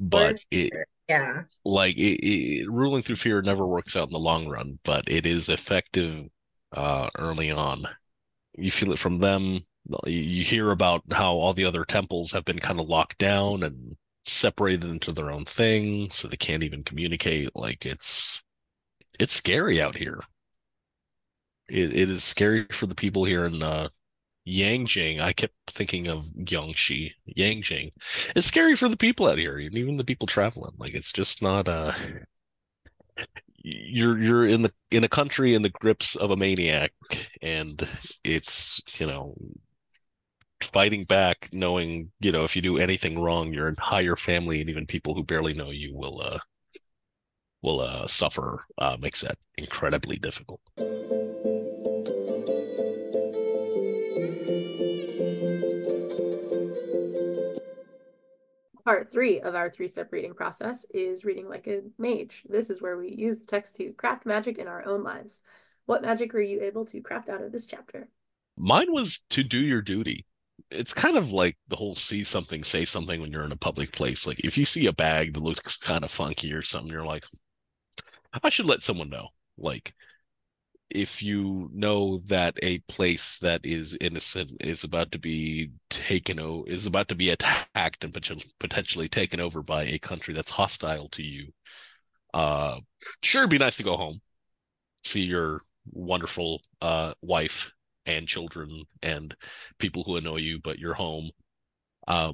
But 0.00 0.44
it 0.50 0.72
yeah. 1.08 1.42
like 1.64 1.96
it, 1.96 2.24
it, 2.24 2.70
ruling 2.70 3.02
through 3.02 3.16
fear 3.16 3.42
never 3.42 3.66
works 3.66 3.96
out 3.96 4.08
in 4.08 4.12
the 4.12 4.18
long 4.18 4.48
run 4.48 4.78
but 4.84 5.08
it 5.08 5.26
is 5.26 5.48
effective 5.48 6.26
uh 6.72 7.08
early 7.16 7.50
on. 7.50 7.86
You 8.56 8.70
feel 8.70 8.92
it 8.92 8.98
from 8.98 9.18
them. 9.18 9.60
You 10.06 10.44
hear 10.44 10.70
about 10.70 11.02
how 11.12 11.34
all 11.34 11.54
the 11.54 11.64
other 11.64 11.84
temples 11.84 12.32
have 12.32 12.44
been 12.44 12.58
kind 12.58 12.78
of 12.78 12.88
locked 12.88 13.18
down 13.18 13.62
and 13.62 13.96
separated 14.30 14.84
into 14.84 15.12
their 15.12 15.30
own 15.30 15.44
thing 15.44 16.10
so 16.12 16.28
they 16.28 16.36
can't 16.36 16.62
even 16.62 16.84
communicate 16.84 17.50
like 17.54 17.86
it's 17.86 18.42
it's 19.18 19.34
scary 19.34 19.80
out 19.80 19.96
here 19.96 20.20
it, 21.68 21.94
it 21.94 22.10
is 22.10 22.24
scary 22.24 22.66
for 22.70 22.86
the 22.86 22.94
people 22.94 23.24
here 23.24 23.44
in 23.44 23.62
uh 23.62 23.88
Yanjing, 24.48 25.20
I 25.20 25.34
kept 25.34 25.54
thinking 25.68 26.08
of 26.08 26.24
Yangshi, 26.34 27.12
Yanjing. 27.36 27.92
It's 28.34 28.46
scary 28.46 28.76
for 28.76 28.88
the 28.88 28.96
people 28.96 29.26
out 29.26 29.36
here, 29.38 29.58
even 29.58 29.98
the 29.98 30.04
people 30.04 30.26
traveling. 30.26 30.72
Like 30.78 30.94
it's 30.94 31.12
just 31.12 31.42
not 31.42 31.68
uh 31.68 31.92
you're 33.62 34.18
you're 34.18 34.46
in 34.46 34.62
the 34.62 34.72
in 34.90 35.04
a 35.04 35.08
country 35.08 35.54
in 35.54 35.62
the 35.62 35.68
grips 35.68 36.16
of 36.16 36.30
a 36.30 36.36
maniac 36.36 36.92
and 37.42 37.86
it's, 38.24 38.80
you 38.98 39.06
know, 39.06 39.36
fighting 40.62 41.04
back 41.04 41.48
knowing, 41.52 42.10
you 42.20 42.32
know, 42.32 42.44
if 42.44 42.56
you 42.56 42.62
do 42.62 42.78
anything 42.78 43.18
wrong, 43.18 43.52
your 43.52 43.68
entire 43.68 44.16
family 44.16 44.60
and 44.60 44.70
even 44.70 44.86
people 44.86 45.14
who 45.14 45.22
barely 45.22 45.54
know 45.54 45.70
you 45.70 45.94
will 45.94 46.20
uh 46.20 46.38
will 47.62 47.80
uh 47.80 48.06
suffer 48.06 48.64
uh 48.78 48.96
makes 49.00 49.20
that 49.20 49.38
incredibly 49.56 50.16
difficult. 50.16 50.60
Part 58.84 59.12
three 59.12 59.40
of 59.40 59.54
our 59.54 59.68
three 59.68 59.86
step 59.86 60.10
reading 60.12 60.32
process 60.32 60.86
is 60.94 61.24
reading 61.24 61.46
like 61.48 61.66
a 61.66 61.82
mage. 61.98 62.44
This 62.48 62.70
is 62.70 62.80
where 62.80 62.96
we 62.96 63.10
use 63.10 63.40
the 63.40 63.46
text 63.46 63.76
to 63.76 63.92
craft 63.92 64.24
magic 64.24 64.56
in 64.56 64.66
our 64.66 64.86
own 64.86 65.02
lives. 65.02 65.40
What 65.84 66.00
magic 66.00 66.32
were 66.32 66.40
you 66.40 66.62
able 66.62 66.86
to 66.86 67.00
craft 67.02 67.28
out 67.28 67.42
of 67.42 67.52
this 67.52 67.66
chapter? 67.66 68.08
Mine 68.56 68.90
was 68.90 69.24
to 69.30 69.42
do 69.42 69.58
your 69.58 69.82
duty. 69.82 70.24
It's 70.70 70.92
kind 70.92 71.16
of 71.16 71.32
like 71.32 71.56
the 71.68 71.76
whole 71.76 71.94
see 71.94 72.24
something, 72.24 72.62
say 72.62 72.84
something 72.84 73.20
when 73.20 73.32
you're 73.32 73.44
in 73.44 73.52
a 73.52 73.56
public 73.56 73.92
place. 73.92 74.26
Like 74.26 74.40
if 74.40 74.58
you 74.58 74.64
see 74.66 74.86
a 74.86 74.92
bag 74.92 75.34
that 75.34 75.42
looks 75.42 75.76
kind 75.78 76.04
of 76.04 76.10
funky 76.10 76.52
or 76.52 76.62
something, 76.62 76.90
you're 76.92 77.06
like, 77.06 77.24
I 78.42 78.48
should 78.48 78.66
let 78.66 78.82
someone 78.82 79.10
know. 79.10 79.28
Like 79.56 79.94
if 80.90 81.22
you 81.22 81.70
know 81.74 82.18
that 82.26 82.58
a 82.62 82.78
place 82.80 83.38
that 83.40 83.60
is 83.64 83.96
innocent 84.00 84.52
is 84.60 84.84
about 84.84 85.12
to 85.12 85.18
be 85.18 85.70
taken 85.90 86.40
o- 86.40 86.64
is 86.66 86.86
about 86.86 87.08
to 87.08 87.14
be 87.14 87.30
attacked 87.30 88.04
and 88.04 88.14
potentially 88.58 89.08
taken 89.08 89.40
over 89.40 89.62
by 89.62 89.84
a 89.84 89.98
country 89.98 90.34
that's 90.34 90.50
hostile 90.50 91.08
to 91.10 91.22
you 91.22 91.52
uh 92.34 92.78
sure 93.22 93.42
it'd 93.42 93.50
be 93.50 93.58
nice 93.58 93.76
to 93.76 93.82
go 93.84 93.96
home 93.96 94.20
see 95.04 95.22
your 95.22 95.62
wonderful 95.92 96.62
uh 96.82 97.14
wife 97.22 97.72
and 98.08 98.28
children 98.28 98.84
and 99.02 99.36
people 99.78 100.04
who 100.04 100.16
annoy 100.16 100.38
you 100.38 100.60
but 100.64 100.80
you're 100.80 100.94
home 100.94 101.30
uh 102.08 102.32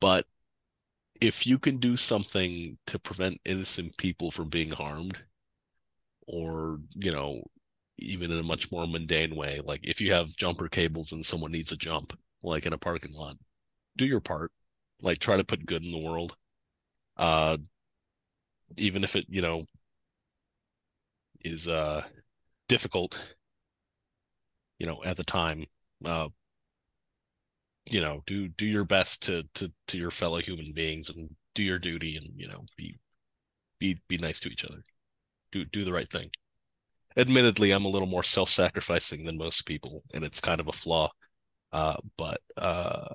but 0.00 0.26
if 1.20 1.46
you 1.46 1.58
can 1.58 1.78
do 1.78 1.96
something 1.96 2.78
to 2.86 2.98
prevent 2.98 3.40
innocent 3.44 3.96
people 3.96 4.30
from 4.30 4.48
being 4.50 4.70
harmed 4.70 5.18
or 6.26 6.78
you 6.94 7.10
know 7.12 7.42
even 7.98 8.30
in 8.32 8.38
a 8.38 8.42
much 8.42 8.72
more 8.72 8.86
mundane 8.88 9.36
way. 9.36 9.60
Like 9.64 9.80
if 9.84 10.00
you 10.00 10.12
have 10.12 10.36
jumper 10.36 10.68
cables 10.68 11.12
and 11.12 11.24
someone 11.24 11.52
needs 11.52 11.70
a 11.72 11.76
jump, 11.76 12.18
like 12.42 12.66
in 12.66 12.72
a 12.72 12.78
parking 12.78 13.12
lot, 13.14 13.36
do 13.96 14.06
your 14.06 14.20
part. 14.20 14.52
Like 15.02 15.18
try 15.18 15.36
to 15.36 15.44
put 15.44 15.66
good 15.66 15.84
in 15.84 15.92
the 15.92 15.98
world. 15.98 16.36
Uh 17.16 17.58
even 18.78 19.04
if 19.04 19.16
it, 19.16 19.26
you 19.28 19.42
know, 19.42 19.66
is 21.44 21.68
uh 21.68 22.02
difficult, 22.68 23.18
you 24.78 24.86
know, 24.86 25.02
at 25.04 25.16
the 25.16 25.24
time. 25.24 25.66
Uh 26.04 26.28
you 27.84 28.00
know, 28.00 28.22
do 28.26 28.48
do 28.48 28.66
your 28.66 28.84
best 28.84 29.22
to 29.24 29.44
to 29.54 29.72
to 29.88 29.98
your 29.98 30.10
fellow 30.10 30.40
human 30.40 30.72
beings 30.72 31.10
and 31.10 31.34
do 31.54 31.64
your 31.64 31.78
duty 31.78 32.16
and, 32.16 32.30
you 32.36 32.48
know, 32.48 32.64
be 32.76 32.98
be 33.78 34.00
be 34.08 34.18
nice 34.18 34.40
to 34.40 34.48
each 34.48 34.64
other. 34.64 34.84
Do 35.50 35.64
do 35.64 35.84
the 35.84 35.92
right 35.92 36.10
thing. 36.10 36.30
Admittedly, 37.16 37.72
I'm 37.72 37.84
a 37.84 37.88
little 37.88 38.08
more 38.08 38.22
self-sacrificing 38.22 39.24
than 39.24 39.36
most 39.36 39.66
people, 39.66 40.02
and 40.14 40.24
it's 40.24 40.40
kind 40.40 40.60
of 40.60 40.68
a 40.68 40.72
flaw. 40.72 41.10
Uh, 41.72 41.96
but 42.16 42.40
uh, 42.56 43.08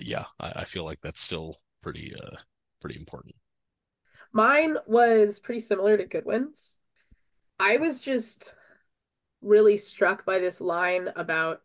yeah, 0.00 0.24
I, 0.40 0.52
I 0.62 0.64
feel 0.64 0.84
like 0.84 1.00
that's 1.00 1.20
still 1.20 1.60
pretty 1.82 2.14
uh 2.14 2.36
pretty 2.80 2.98
important. 2.98 3.34
Mine 4.32 4.78
was 4.86 5.38
pretty 5.38 5.60
similar 5.60 5.96
to 5.96 6.06
Goodwin's. 6.06 6.80
I 7.60 7.76
was 7.76 8.00
just 8.00 8.54
really 9.44 9.76
struck 9.76 10.24
by 10.24 10.38
this 10.38 10.60
line 10.60 11.10
about 11.16 11.62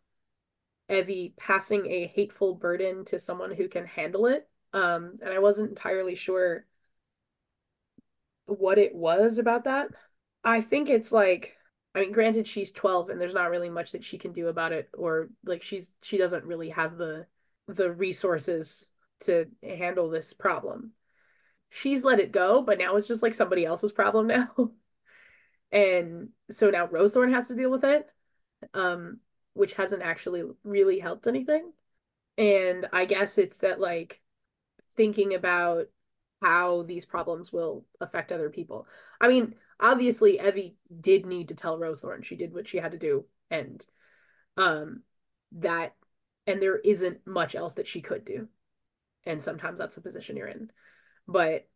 Evvy 0.90 1.36
passing 1.36 1.86
a 1.86 2.06
hateful 2.06 2.54
burden 2.54 3.04
to 3.06 3.18
someone 3.18 3.52
who 3.52 3.68
can 3.68 3.86
handle 3.86 4.26
it. 4.26 4.48
Um, 4.72 5.16
and 5.22 5.32
I 5.32 5.38
wasn't 5.38 5.70
entirely 5.70 6.14
sure 6.14 6.66
what 8.46 8.78
it 8.78 8.94
was 8.94 9.38
about 9.38 9.64
that. 9.64 9.88
I 10.42 10.60
think 10.60 10.88
it's 10.88 11.12
like 11.12 11.56
I 11.94 12.00
mean, 12.00 12.12
granted 12.12 12.46
she's 12.46 12.72
12 12.72 13.10
and 13.10 13.20
there's 13.20 13.34
not 13.34 13.50
really 13.50 13.70
much 13.70 13.92
that 13.92 14.04
she 14.04 14.18
can 14.18 14.32
do 14.32 14.48
about 14.48 14.72
it 14.72 14.88
or 14.96 15.28
like 15.44 15.62
she's 15.62 15.92
she 16.02 16.18
doesn't 16.18 16.44
really 16.44 16.70
have 16.70 16.96
the 16.96 17.26
the 17.68 17.90
resources 17.92 18.88
to 19.20 19.46
handle 19.62 20.08
this 20.08 20.32
problem. 20.32 20.92
She's 21.70 22.04
let 22.04 22.20
it 22.20 22.32
go, 22.32 22.62
but 22.62 22.78
now 22.78 22.96
it's 22.96 23.08
just 23.08 23.22
like 23.22 23.34
somebody 23.34 23.64
else's 23.64 23.92
problem 23.92 24.26
now. 24.28 24.72
And 25.72 26.30
so 26.50 26.70
now 26.70 26.86
Rosethorn 26.86 27.32
has 27.32 27.48
to 27.48 27.54
deal 27.54 27.70
with 27.70 27.84
it. 27.84 28.06
Um 28.74 29.18
which 29.52 29.74
hasn't 29.74 30.02
actually 30.02 30.44
really 30.62 31.00
helped 31.00 31.26
anything. 31.26 31.72
And 32.38 32.88
I 32.92 33.04
guess 33.04 33.36
it's 33.36 33.58
that 33.58 33.80
like 33.80 34.20
thinking 34.96 35.34
about 35.34 35.86
how 36.40 36.84
these 36.84 37.04
problems 37.04 37.52
will 37.52 37.84
affect 38.00 38.32
other 38.32 38.48
people. 38.48 38.86
I 39.20 39.28
mean, 39.28 39.54
obviously 39.78 40.38
Evvy 40.38 40.74
did 41.00 41.26
need 41.26 41.48
to 41.48 41.54
tell 41.54 41.78
Rosethorn. 41.78 42.24
She 42.24 42.36
did 42.36 42.54
what 42.54 42.68
she 42.68 42.78
had 42.78 42.92
to 42.92 42.98
do 42.98 43.26
and 43.50 43.84
um 44.56 45.02
that 45.52 45.94
and 46.46 46.62
there 46.62 46.78
isn't 46.78 47.26
much 47.26 47.54
else 47.54 47.74
that 47.74 47.86
she 47.86 48.00
could 48.00 48.24
do. 48.24 48.48
And 49.24 49.42
sometimes 49.42 49.78
that's 49.78 49.96
the 49.96 50.00
position 50.00 50.36
you're 50.36 50.48
in. 50.48 50.70
But 51.28 51.68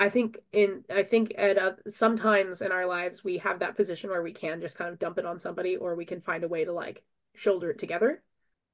I 0.00 0.08
think 0.08 0.38
in 0.50 0.84
I 0.88 1.02
think 1.02 1.34
at 1.36 1.58
a, 1.58 1.76
sometimes 1.86 2.62
in 2.62 2.72
our 2.72 2.86
lives 2.86 3.22
we 3.22 3.36
have 3.36 3.58
that 3.58 3.76
position 3.76 4.08
where 4.08 4.22
we 4.22 4.32
can 4.32 4.62
just 4.62 4.78
kind 4.78 4.90
of 4.90 4.98
dump 4.98 5.18
it 5.18 5.26
on 5.26 5.38
somebody 5.38 5.76
or 5.76 5.94
we 5.94 6.06
can 6.06 6.22
find 6.22 6.42
a 6.42 6.48
way 6.48 6.64
to 6.64 6.72
like 6.72 7.04
shoulder 7.34 7.70
it 7.70 7.78
together. 7.78 8.22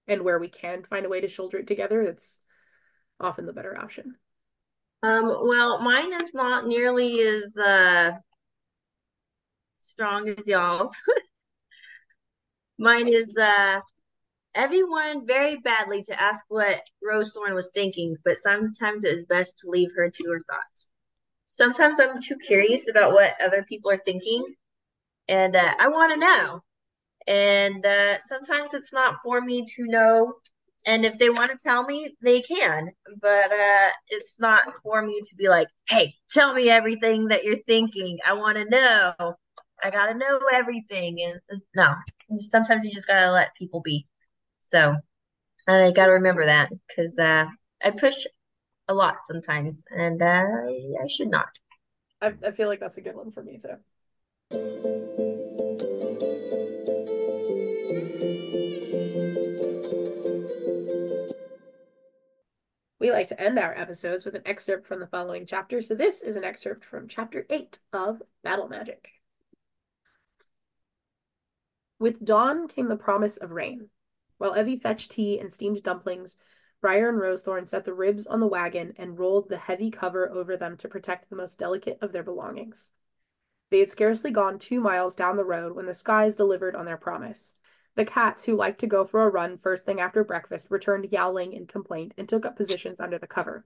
And 0.07 0.23
where 0.23 0.39
we 0.39 0.47
can 0.47 0.85
find 0.85 1.05
a 1.05 1.09
way 1.09 1.21
to 1.21 1.27
shoulder 1.27 1.59
it 1.59 1.67
together, 1.67 2.01
it's 2.01 2.39
often 3.19 3.45
the 3.45 3.53
better 3.53 3.77
option. 3.77 4.15
Um, 5.03 5.27
well, 5.27 5.81
mine 5.83 6.12
is 6.21 6.33
not 6.33 6.69
nearly 6.69 7.21
as 7.21 7.57
uh, 7.57 8.12
strong 9.81 10.29
as 10.29 10.47
y'all's. 10.47 10.95
mine 12.79 13.09
is 13.09 13.37
uh, 13.37 13.81
everyone 14.55 15.27
very 15.27 15.57
badly 15.57 16.05
to 16.05 16.23
ask 16.23 16.45
what 16.49 16.83
Rosethorn 17.05 17.53
was 17.55 17.73
thinking, 17.75 18.17
but 18.25 18.39
sometimes 18.39 19.03
it 19.03 19.12
is 19.12 19.25
best 19.27 19.59
to 19.59 19.71
leave 19.71 19.91
her 19.97 20.09
to 20.09 20.25
her 20.31 20.41
thoughts. 20.49 20.76
Sometimes 21.47 22.01
I'm 22.01 22.21
too 22.21 22.37
curious 22.37 22.89
about 22.89 23.13
what 23.13 23.35
other 23.41 23.65
people 23.65 23.91
are 23.91 23.99
thinking, 23.99 24.45
and 25.29 25.57
uh, 25.57 25.75
I 25.79 25.89
want 25.89 26.13
to 26.13 26.19
know. 26.19 26.63
And 27.27 27.85
uh, 27.87 28.21
sometimes 28.21 28.75
it's 28.75 28.93
not 28.93 29.17
for 29.25 29.41
me 29.41 29.65
to 29.77 29.87
know 29.87 30.35
and 30.87 31.05
if 31.05 31.19
they 31.19 31.31
want 31.31 31.51
to 31.51 31.59
tell 31.63 31.85
me 31.85 32.15
they 32.23 32.41
can 32.41 32.91
but 33.21 33.53
uh 33.53 33.91
it's 34.09 34.39
not 34.39 34.63
for 34.83 35.03
me 35.03 35.21
to 35.27 35.35
be 35.37 35.49
like 35.49 35.69
hey 35.89 36.15
tell 36.31 36.55
me 36.55 36.71
everything 36.71 37.29
that 37.29 37.45
you're 37.45 37.63
thinking. 37.67 38.19
I 38.27 38.35
want 38.35 38.57
to 38.59 38.65
know. 38.71 39.35
I 39.83 39.91
gotta 39.91 40.15
know 40.15 40.41
everything. 40.53 41.19
And 41.23 41.61
no 41.77 41.95
sometimes 42.39 42.85
you 42.85 42.93
just 42.93 43.07
gotta 43.09 43.31
let 43.33 43.55
people 43.57 43.81
be. 43.83 44.07
So 44.61 44.97
i 45.69 45.93
gotta 45.93 46.13
remember 46.13 46.47
that 46.47 46.71
because 46.89 47.19
uh 47.19 47.47
i 47.85 47.91
push 47.91 48.17
a 48.88 48.94
lot 48.94 49.16
sometimes 49.25 49.85
and 49.90 50.22
i 50.22 51.07
should 51.09 51.31
not 51.31 51.59
I, 52.22 52.33
I 52.46 52.51
feel 52.53 52.68
like 52.68 52.81
that's 52.81 52.96
a 52.96 53.03
good 53.03 53.16
one 53.16 53.33
for 53.33 53.42
me 53.42 53.59
too 53.59 53.77
We 62.99 63.12
like 63.12 63.29
to 63.29 63.40
end 63.40 63.59
our 63.59 63.72
episodes 63.77 64.25
with 64.25 64.35
an 64.35 64.42
excerpt 64.46 64.87
from 64.87 65.01
the 65.01 65.07
following 65.07 65.46
chapter, 65.46 65.81
so 65.81 65.94
this 65.94 66.22
is 66.22 66.35
an 66.35 66.42
excerpt 66.42 66.85
from 66.85 67.07
chapter 67.07 67.46
8 67.49 67.79
of 67.92 68.20
Battle 68.42 68.68
Magic. 68.68 69.11
With 71.99 72.25
dawn 72.25 72.66
came 72.66 72.88
the 72.88 72.96
promise 72.96 73.37
of 73.37 73.53
rain. 73.53 73.90
While 74.38 74.55
Evvy 74.55 74.81
fetched 74.81 75.12
tea 75.12 75.38
and 75.38 75.53
steamed 75.53 75.83
dumplings, 75.83 76.37
Briar 76.81 77.09
and 77.09 77.19
Rosethorn 77.19 77.67
set 77.67 77.85
the 77.85 77.95
ribs 77.95 78.27
on 78.27 78.41
the 78.41 78.47
wagon 78.47 78.93
and 78.97 79.19
rolled 79.19 79.49
the 79.49 79.57
heavy 79.57 79.91
cover 79.91 80.31
over 80.31 80.57
them 80.57 80.77
to 80.77 80.89
protect 80.89 81.29
the 81.29 81.37
most 81.37 81.59
delicate 81.59 81.99
of 82.01 82.12
their 82.12 82.23
belongings. 82.23 82.91
They 83.71 83.81
had 83.81 83.89
scarcely 83.89 84.31
gone 84.31 84.59
two 84.59 84.81
miles 84.81 85.15
down 85.15 85.37
the 85.37 85.45
road 85.45 85.75
when 85.75 85.87
the 85.87 85.95
skies 85.95 86.37
delivered 86.37 86.77
on 86.77 86.85
their 86.85 86.97
promise. 86.97 87.57
The 87.97 88.05
cats, 88.05 88.45
who 88.45 88.55
liked 88.55 88.79
to 88.81 88.87
go 88.87 89.05
for 89.05 89.23
a 89.23 89.31
run 89.31 89.57
first 89.57 89.85
thing 89.85 90.01
after 90.01 90.23
breakfast, 90.23 90.71
returned 90.71 91.11
yowling 91.11 91.53
in 91.53 91.67
complaint 91.67 92.12
and 92.17 92.29
took 92.29 92.45
up 92.45 92.57
positions 92.57 93.01
under 93.01 93.19
the 93.19 93.27
cover. 93.27 93.65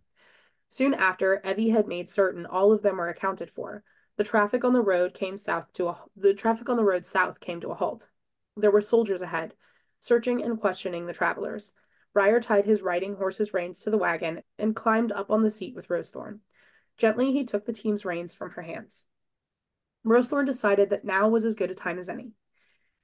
Soon 0.69 0.95
after, 0.95 1.41
Evvy 1.45 1.73
had 1.73 1.89
made 1.89 2.09
certain 2.09 2.47
all 2.47 2.73
of 2.73 2.83
them 2.83 2.97
were 2.97 3.09
accounted 3.09 3.51
for. 3.51 3.83
The 4.17 4.25
traffic 4.25 4.65
on 4.65 4.73
the 4.73 4.83
road 4.83 5.15
came 5.15 5.37
south 5.37 5.73
to 5.73 5.89
a 5.89 5.99
the 6.17 6.33
traffic 6.33 6.69
on 6.69 6.77
the 6.77 6.85
road 6.85 7.05
south 7.05 7.41
came 7.41 7.61
to 7.61 7.71
a 7.71 7.75
halt. 7.75 8.09
There 8.57 8.71
were 8.71 8.81
soldiers 8.81 9.21
ahead, 9.21 9.55
searching 9.99 10.43
and 10.43 10.61
questioning 10.61 11.07
the 11.07 11.13
travelers. 11.13 11.75
Briar 12.13 12.41
tied 12.41 12.65
his 12.65 12.83
riding 12.83 13.17
horse's 13.17 13.55
reins 13.55 13.81
to 13.81 13.91
the 13.91 13.99
wagon 13.99 14.43
and 14.59 14.75
climbed 14.75 15.13
up 15.13 15.31
on 15.31 15.43
the 15.43 15.51
seat 15.51 15.75
with 15.75 15.89
Rosethorn. 15.89 16.41
Gently 16.97 17.33
he 17.33 17.45
took 17.45 17.67
the 17.67 17.73
team's 17.73 18.05
reins 18.05 18.35
from 18.35 18.51
her 18.53 18.63
hands. 18.63 19.05
Rosethorn 20.05 20.47
decided 20.47 20.91
that 20.91 21.05
now 21.05 21.29
was 21.29 21.45
as 21.45 21.55
good 21.55 21.71
a 21.71 21.75
time 21.75 21.99
as 21.99 22.09
any. 22.09 22.33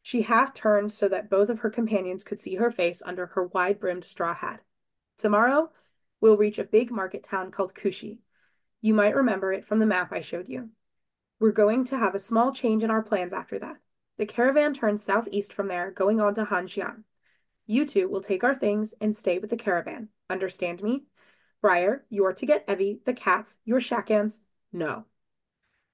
She 0.02 0.22
half 0.22 0.54
turned 0.54 0.92
so 0.92 1.08
that 1.08 1.30
both 1.30 1.48
of 1.48 1.60
her 1.60 1.70
companions 1.70 2.24
could 2.24 2.40
see 2.40 2.56
her 2.56 2.70
face 2.70 3.02
under 3.04 3.26
her 3.26 3.46
wide 3.46 3.80
brimmed 3.80 4.04
straw 4.04 4.34
hat. 4.34 4.62
Tomorrow, 5.18 5.70
we'll 6.20 6.36
reach 6.36 6.58
a 6.58 6.64
big 6.64 6.90
market 6.90 7.22
town 7.22 7.50
called 7.50 7.74
Kushi. 7.74 8.18
You 8.80 8.94
might 8.94 9.16
remember 9.16 9.52
it 9.52 9.64
from 9.64 9.78
the 9.78 9.86
map 9.86 10.12
I 10.12 10.20
showed 10.20 10.48
you. 10.48 10.70
We're 11.40 11.52
going 11.52 11.84
to 11.86 11.98
have 11.98 12.14
a 12.14 12.20
small 12.20 12.52
change 12.52 12.84
in 12.84 12.90
our 12.90 13.02
plans 13.02 13.32
after 13.32 13.58
that. 13.58 13.76
The 14.16 14.26
caravan 14.26 14.74
turns 14.74 15.02
southeast 15.02 15.52
from 15.52 15.68
there, 15.68 15.90
going 15.90 16.20
on 16.20 16.34
to 16.34 16.44
Hanxian. 16.44 17.02
You 17.66 17.84
two 17.84 18.08
will 18.08 18.20
take 18.20 18.44
our 18.44 18.54
things 18.54 18.94
and 19.00 19.16
stay 19.16 19.38
with 19.38 19.50
the 19.50 19.56
caravan. 19.56 20.08
Understand 20.30 20.82
me? 20.82 21.04
Briar, 21.60 22.04
you 22.08 22.24
are 22.24 22.32
to 22.32 22.46
get 22.46 22.66
Evvy, 22.66 23.04
the 23.04 23.12
cats, 23.12 23.58
your 23.64 23.80
shakkans. 23.80 24.40
No. 24.72 25.06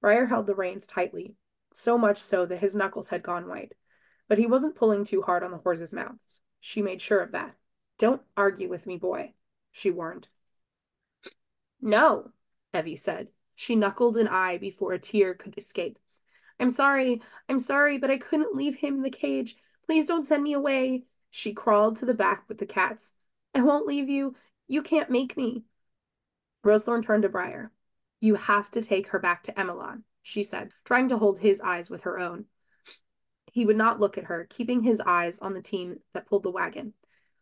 Briar 0.01 0.27
held 0.27 0.45
the 0.45 0.55
reins 0.55 0.85
tightly, 0.85 1.35
so 1.73 1.97
much 1.97 2.19
so 2.19 2.45
that 2.45 2.59
his 2.59 2.75
knuckles 2.75 3.09
had 3.09 3.23
gone 3.23 3.47
white. 3.47 3.73
But 4.27 4.37
he 4.37 4.45
wasn't 4.45 4.75
pulling 4.75 5.03
too 5.03 5.21
hard 5.21 5.43
on 5.43 5.51
the 5.51 5.57
horses' 5.57 5.93
mouths. 5.93 6.41
She 6.59 6.81
made 6.81 7.01
sure 7.01 7.21
of 7.21 7.31
that. 7.31 7.55
Don't 7.97 8.21
argue 8.37 8.69
with 8.69 8.85
me, 8.85 8.97
boy, 8.97 9.33
she 9.71 9.89
warned. 9.89 10.27
No, 11.81 12.31
Evvy 12.73 12.97
said. 12.97 13.29
She 13.55 13.75
knuckled 13.75 14.17
an 14.17 14.27
eye 14.27 14.57
before 14.57 14.93
a 14.93 14.99
tear 14.99 15.33
could 15.33 15.57
escape. 15.57 15.99
I'm 16.59 16.69
sorry, 16.69 17.21
I'm 17.49 17.59
sorry, 17.59 17.97
but 17.97 18.11
I 18.11 18.17
couldn't 18.17 18.55
leave 18.55 18.77
him 18.77 18.95
in 18.95 19.01
the 19.01 19.09
cage. 19.09 19.55
Please 19.85 20.07
don't 20.07 20.25
send 20.25 20.43
me 20.43 20.53
away. 20.53 21.03
She 21.35 21.51
crawled 21.51 21.95
to 21.95 22.05
the 22.05 22.13
back 22.13 22.43
with 22.47 22.59
the 22.59 22.65
cats. 22.67 23.13
I 23.55 23.61
won't 23.61 23.87
leave 23.87 24.07
you. 24.07 24.35
You 24.67 24.83
can't 24.83 25.09
make 25.09 25.35
me. 25.35 25.63
Rosethorn 26.63 27.03
turned 27.03 27.23
to 27.23 27.29
Briar. 27.29 27.71
You 28.21 28.35
have 28.35 28.69
to 28.69 28.83
take 28.83 29.07
her 29.07 29.17
back 29.17 29.41
to 29.43 29.51
Emelan, 29.53 30.03
she 30.21 30.43
said, 30.43 30.69
trying 30.85 31.09
to 31.09 31.17
hold 31.17 31.39
his 31.39 31.59
eyes 31.59 31.89
with 31.89 32.03
her 32.03 32.19
own. 32.19 32.45
He 33.51 33.65
would 33.65 33.77
not 33.77 33.99
look 33.99 34.15
at 34.15 34.25
her, 34.25 34.45
keeping 34.47 34.83
his 34.83 35.01
eyes 35.07 35.39
on 35.39 35.55
the 35.55 35.61
team 35.63 36.01
that 36.13 36.27
pulled 36.27 36.43
the 36.43 36.51
wagon. 36.51 36.93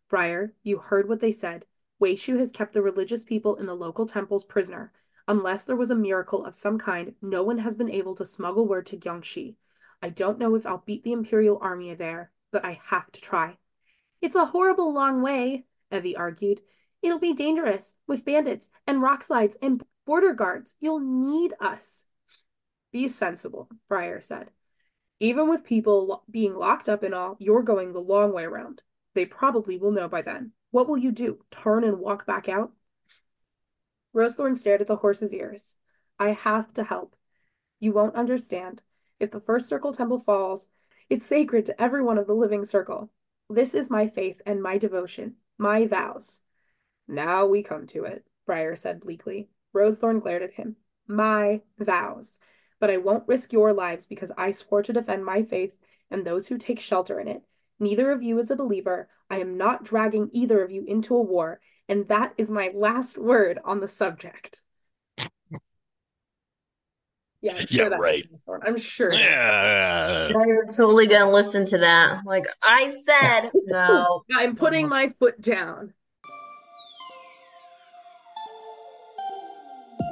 Briar, 0.08 0.54
you 0.62 0.78
heard 0.78 1.06
what 1.06 1.20
they 1.20 1.30
said. 1.30 1.66
Weishu 2.00 2.38
has 2.38 2.50
kept 2.50 2.72
the 2.72 2.80
religious 2.80 3.24
people 3.24 3.56
in 3.56 3.66
the 3.66 3.74
local 3.74 4.06
temples 4.06 4.42
prisoner. 4.42 4.90
Unless 5.28 5.64
there 5.64 5.76
was 5.76 5.90
a 5.90 5.94
miracle 5.94 6.46
of 6.46 6.54
some 6.54 6.78
kind, 6.78 7.14
no 7.20 7.42
one 7.42 7.58
has 7.58 7.76
been 7.76 7.90
able 7.90 8.14
to 8.14 8.24
smuggle 8.24 8.66
word 8.66 8.86
to 8.86 8.96
Gyongxe. 8.96 9.56
I 10.00 10.08
don't 10.08 10.38
know 10.38 10.54
if 10.54 10.64
I'll 10.64 10.82
beat 10.86 11.04
the 11.04 11.12
Imperial 11.12 11.58
Army 11.60 11.92
there, 11.92 12.30
but 12.50 12.64
I 12.64 12.80
have 12.86 13.12
to 13.12 13.20
try. 13.20 13.58
It's 14.22 14.36
a 14.36 14.46
horrible 14.46 14.94
long 14.94 15.20
way, 15.20 15.64
Evvy 15.90 16.14
argued. 16.16 16.60
It'll 17.02 17.18
be 17.18 17.34
dangerous, 17.34 17.96
with 18.06 18.24
bandits 18.24 18.70
and 18.86 19.02
rock 19.02 19.24
slides 19.24 19.56
and 19.60 19.82
border 20.06 20.32
guards. 20.32 20.76
You'll 20.80 21.00
need 21.00 21.54
us. 21.60 22.04
Be 22.92 23.08
sensible, 23.08 23.68
Briar 23.88 24.20
said. 24.20 24.50
Even 25.18 25.48
with 25.48 25.64
people 25.64 26.24
being 26.30 26.54
locked 26.54 26.88
up 26.88 27.02
and 27.02 27.14
all, 27.14 27.36
you're 27.40 27.62
going 27.62 27.92
the 27.92 28.00
long 28.00 28.32
way 28.32 28.44
around. 28.44 28.82
They 29.14 29.26
probably 29.26 29.76
will 29.76 29.90
know 29.90 30.08
by 30.08 30.22
then. 30.22 30.52
What 30.70 30.88
will 30.88 30.98
you 30.98 31.10
do? 31.10 31.44
Turn 31.50 31.82
and 31.82 31.98
walk 31.98 32.24
back 32.24 32.48
out? 32.48 32.72
Rosethorn 34.14 34.56
stared 34.56 34.80
at 34.80 34.86
the 34.86 34.96
horse's 34.96 35.34
ears. 35.34 35.74
I 36.18 36.30
have 36.30 36.72
to 36.74 36.84
help. 36.84 37.16
You 37.80 37.92
won't 37.92 38.14
understand. 38.14 38.82
If 39.18 39.32
the 39.32 39.40
first 39.40 39.68
circle 39.68 39.92
temple 39.92 40.20
falls, 40.20 40.68
it's 41.10 41.26
sacred 41.26 41.66
to 41.66 41.82
every 41.82 42.02
one 42.02 42.18
of 42.18 42.28
the 42.28 42.34
living 42.34 42.64
circle. 42.64 43.10
This 43.52 43.74
is 43.74 43.90
my 43.90 44.08
faith 44.08 44.40
and 44.46 44.62
my 44.62 44.78
devotion, 44.78 45.34
my 45.58 45.86
vows. 45.86 46.40
Now 47.06 47.44
we 47.44 47.62
come 47.62 47.86
to 47.88 48.04
it, 48.04 48.24
Briar 48.46 48.76
said 48.76 49.00
bleakly. 49.00 49.50
Rosethorn 49.74 50.22
glared 50.22 50.40
at 50.40 50.54
him. 50.54 50.76
My 51.06 51.60
vows. 51.78 52.40
But 52.80 52.88
I 52.88 52.96
won't 52.96 53.28
risk 53.28 53.52
your 53.52 53.74
lives 53.74 54.06
because 54.06 54.32
I 54.38 54.52
swore 54.52 54.82
to 54.84 54.94
defend 54.94 55.26
my 55.26 55.42
faith 55.42 55.78
and 56.10 56.24
those 56.24 56.48
who 56.48 56.56
take 56.56 56.80
shelter 56.80 57.20
in 57.20 57.28
it. 57.28 57.42
Neither 57.78 58.10
of 58.10 58.22
you 58.22 58.38
is 58.38 58.50
a 58.50 58.56
believer. 58.56 59.10
I 59.28 59.36
am 59.40 59.58
not 59.58 59.84
dragging 59.84 60.30
either 60.32 60.62
of 60.62 60.70
you 60.70 60.86
into 60.86 61.14
a 61.14 61.20
war, 61.20 61.60
and 61.86 62.08
that 62.08 62.32
is 62.38 62.50
my 62.50 62.70
last 62.74 63.18
word 63.18 63.58
on 63.66 63.80
the 63.80 63.88
subject. 63.88 64.62
Yeah, 67.42 67.56
I'm 67.58 67.66
sure 67.66 67.90
Yeah, 67.90 67.96
right. 67.96 68.24
Rosethorn. 68.32 68.60
I'm 68.64 68.78
sure. 68.78 69.12
Yeah. 69.12 70.28
You're 70.28 70.66
totally 70.66 71.08
gonna 71.08 71.30
listen 71.30 71.66
to 71.66 71.78
that. 71.78 72.20
Like 72.24 72.44
I 72.62 72.90
said, 72.90 73.50
no. 73.66 74.22
I'm 74.36 74.54
putting 74.54 74.88
my 74.88 75.08
foot 75.08 75.40
down. 75.40 75.92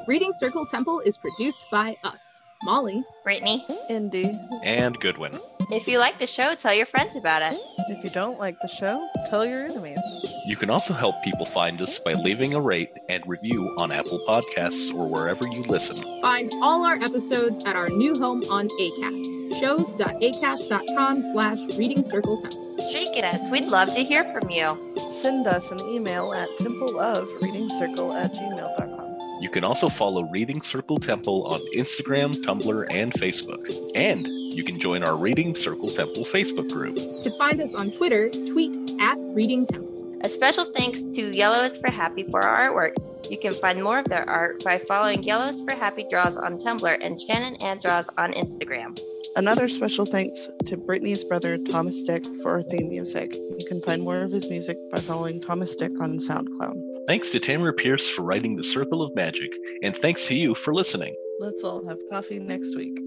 Reading 0.08 0.32
Circle 0.40 0.66
Temple 0.66 1.00
is 1.00 1.16
produced 1.18 1.62
by 1.70 1.96
us, 2.02 2.42
Molly. 2.64 3.04
Britni, 3.24 3.62
Indy. 3.88 4.36
And 4.64 4.98
Goodwin. 4.98 5.38
if 5.70 5.86
you 5.86 5.98
like 6.00 6.18
the 6.18 6.26
show, 6.26 6.54
tell 6.56 6.74
your 6.74 6.86
friends 6.86 7.14
about 7.14 7.42
us. 7.42 7.62
If 7.90 8.02
you 8.02 8.10
don't 8.10 8.40
like 8.40 8.56
the 8.60 8.66
show, 8.68 9.06
tell 9.28 9.46
your 9.46 9.66
enemies. 9.66 10.00
You 10.50 10.56
can 10.56 10.68
also 10.68 10.92
help 10.92 11.22
people 11.22 11.46
find 11.46 11.80
us 11.80 12.00
by 12.00 12.14
leaving 12.14 12.54
a 12.54 12.60
rate 12.60 12.90
and 13.08 13.22
review 13.24 13.72
on 13.78 13.92
Apple 13.92 14.18
Podcasts 14.26 14.92
or 14.92 15.06
wherever 15.06 15.46
you 15.46 15.62
listen. 15.62 15.96
Find 16.22 16.52
all 16.60 16.84
our 16.84 16.96
episodes 16.96 17.64
at 17.66 17.76
our 17.76 17.88
new 17.88 18.18
home 18.18 18.42
on 18.50 18.66
ACAST, 18.66 19.60
shows.acast.com 19.60 21.22
slash 21.22 21.60
reading 21.78 22.02
circle 22.02 22.42
temple. 22.42 22.88
Shriek 22.90 23.16
at 23.16 23.32
us. 23.32 23.48
We'd 23.48 23.66
love 23.66 23.94
to 23.94 24.02
hear 24.02 24.24
from 24.32 24.50
you. 24.50 24.76
Send 25.08 25.46
us 25.46 25.70
an 25.70 25.78
email 25.88 26.34
at 26.34 26.48
templeofreadingcircle 26.58 28.20
at 28.20 28.34
gmail.com. 28.34 29.40
You 29.40 29.50
can 29.50 29.62
also 29.62 29.88
follow 29.88 30.24
Reading 30.32 30.62
Circle 30.62 30.98
Temple 30.98 31.46
on 31.46 31.60
Instagram, 31.76 32.34
Tumblr, 32.42 32.86
and 32.90 33.12
Facebook. 33.12 33.64
And 33.94 34.26
you 34.26 34.64
can 34.64 34.80
join 34.80 35.04
our 35.04 35.16
Reading 35.16 35.54
Circle 35.54 35.90
Temple 35.90 36.24
Facebook 36.24 36.72
group. 36.72 36.96
To 36.96 37.30
find 37.38 37.60
us 37.60 37.72
on 37.76 37.92
Twitter, 37.92 38.28
tweet 38.30 38.76
at 38.98 39.16
reading 39.32 39.64
temple. 39.64 39.89
A 40.22 40.28
special 40.28 40.66
thanks 40.66 41.02
to 41.02 41.34
Yellow 41.34 41.64
is 41.64 41.78
for 41.78 41.90
Happy 41.90 42.24
for 42.24 42.44
our 42.44 42.70
artwork. 42.70 43.30
You 43.30 43.38
can 43.38 43.54
find 43.54 43.82
more 43.82 44.00
of 44.00 44.04
their 44.04 44.28
art 44.28 44.62
by 44.62 44.76
following 44.76 45.22
Yellow 45.22 45.46
is 45.46 45.62
for 45.62 45.72
Happy 45.72 46.04
Draws 46.10 46.36
on 46.36 46.58
Tumblr 46.58 46.98
and 47.00 47.18
Shannon 47.18 47.56
Anne 47.62 47.78
Draws 47.80 48.10
on 48.18 48.32
Instagram. 48.34 49.00
Another 49.36 49.66
special 49.66 50.04
thanks 50.04 50.50
to 50.66 50.76
Britni's 50.76 51.24
brother 51.24 51.56
Thomas 51.56 52.02
Dick 52.02 52.26
for 52.42 52.50
our 52.50 52.62
theme 52.62 52.90
music. 52.90 53.34
You 53.34 53.66
can 53.66 53.80
find 53.80 54.02
more 54.02 54.20
of 54.20 54.30
his 54.30 54.50
music 54.50 54.76
by 54.92 55.00
following 55.00 55.40
Thomas 55.40 55.74
Dick 55.74 55.92
on 55.98 56.18
SoundCloud. 56.18 57.06
Thanks 57.06 57.30
to 57.30 57.40
Tamora 57.40 57.74
Pierce 57.74 58.06
for 58.06 58.20
writing 58.20 58.56
The 58.56 58.64
Circle 58.64 59.02
of 59.02 59.14
Magic, 59.14 59.56
and 59.82 59.96
thanks 59.96 60.26
to 60.26 60.34
you 60.34 60.54
for 60.54 60.74
listening. 60.74 61.16
Let's 61.38 61.64
all 61.64 61.86
have 61.88 61.98
coffee 62.10 62.38
next 62.38 62.76
week. 62.76 62.98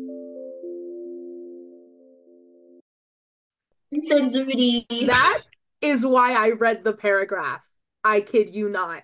Integrity. 3.92 4.88
That 4.90 5.42
is 5.84 6.06
why 6.06 6.34
I 6.34 6.52
read 6.52 6.84
the 6.84 6.94
paragraph. 6.94 7.68
I 8.04 8.22
kid 8.22 8.50
you 8.50 8.70
not. 8.70 9.04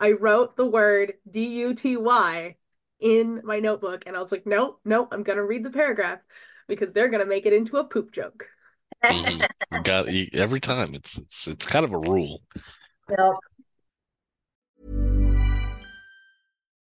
I 0.00 0.12
wrote 0.12 0.56
the 0.56 0.66
word 0.66 1.14
D 1.30 1.60
U 1.60 1.74
T 1.74 1.96
Y 1.96 2.56
in 2.98 3.40
my 3.44 3.60
notebook 3.60 4.04
and 4.06 4.16
I 4.16 4.18
was 4.18 4.32
like, 4.32 4.46
nope, 4.46 4.80
nope, 4.84 5.08
I'm 5.12 5.22
gonna 5.22 5.44
read 5.44 5.64
the 5.64 5.70
paragraph 5.70 6.20
because 6.68 6.92
they're 6.92 7.08
gonna 7.08 7.26
make 7.26 7.46
it 7.46 7.52
into 7.52 7.76
a 7.76 7.84
poop 7.84 8.12
joke. 8.12 8.46
You 9.08 9.42
Got 9.82 10.12
you- 10.12 10.28
every 10.32 10.60
time. 10.60 10.94
It's 10.94 11.18
it's 11.18 11.46
it's 11.48 11.66
kind 11.66 11.84
of 11.84 11.92
a 11.92 11.98
rule. 11.98 12.42
Yep. 13.10 13.32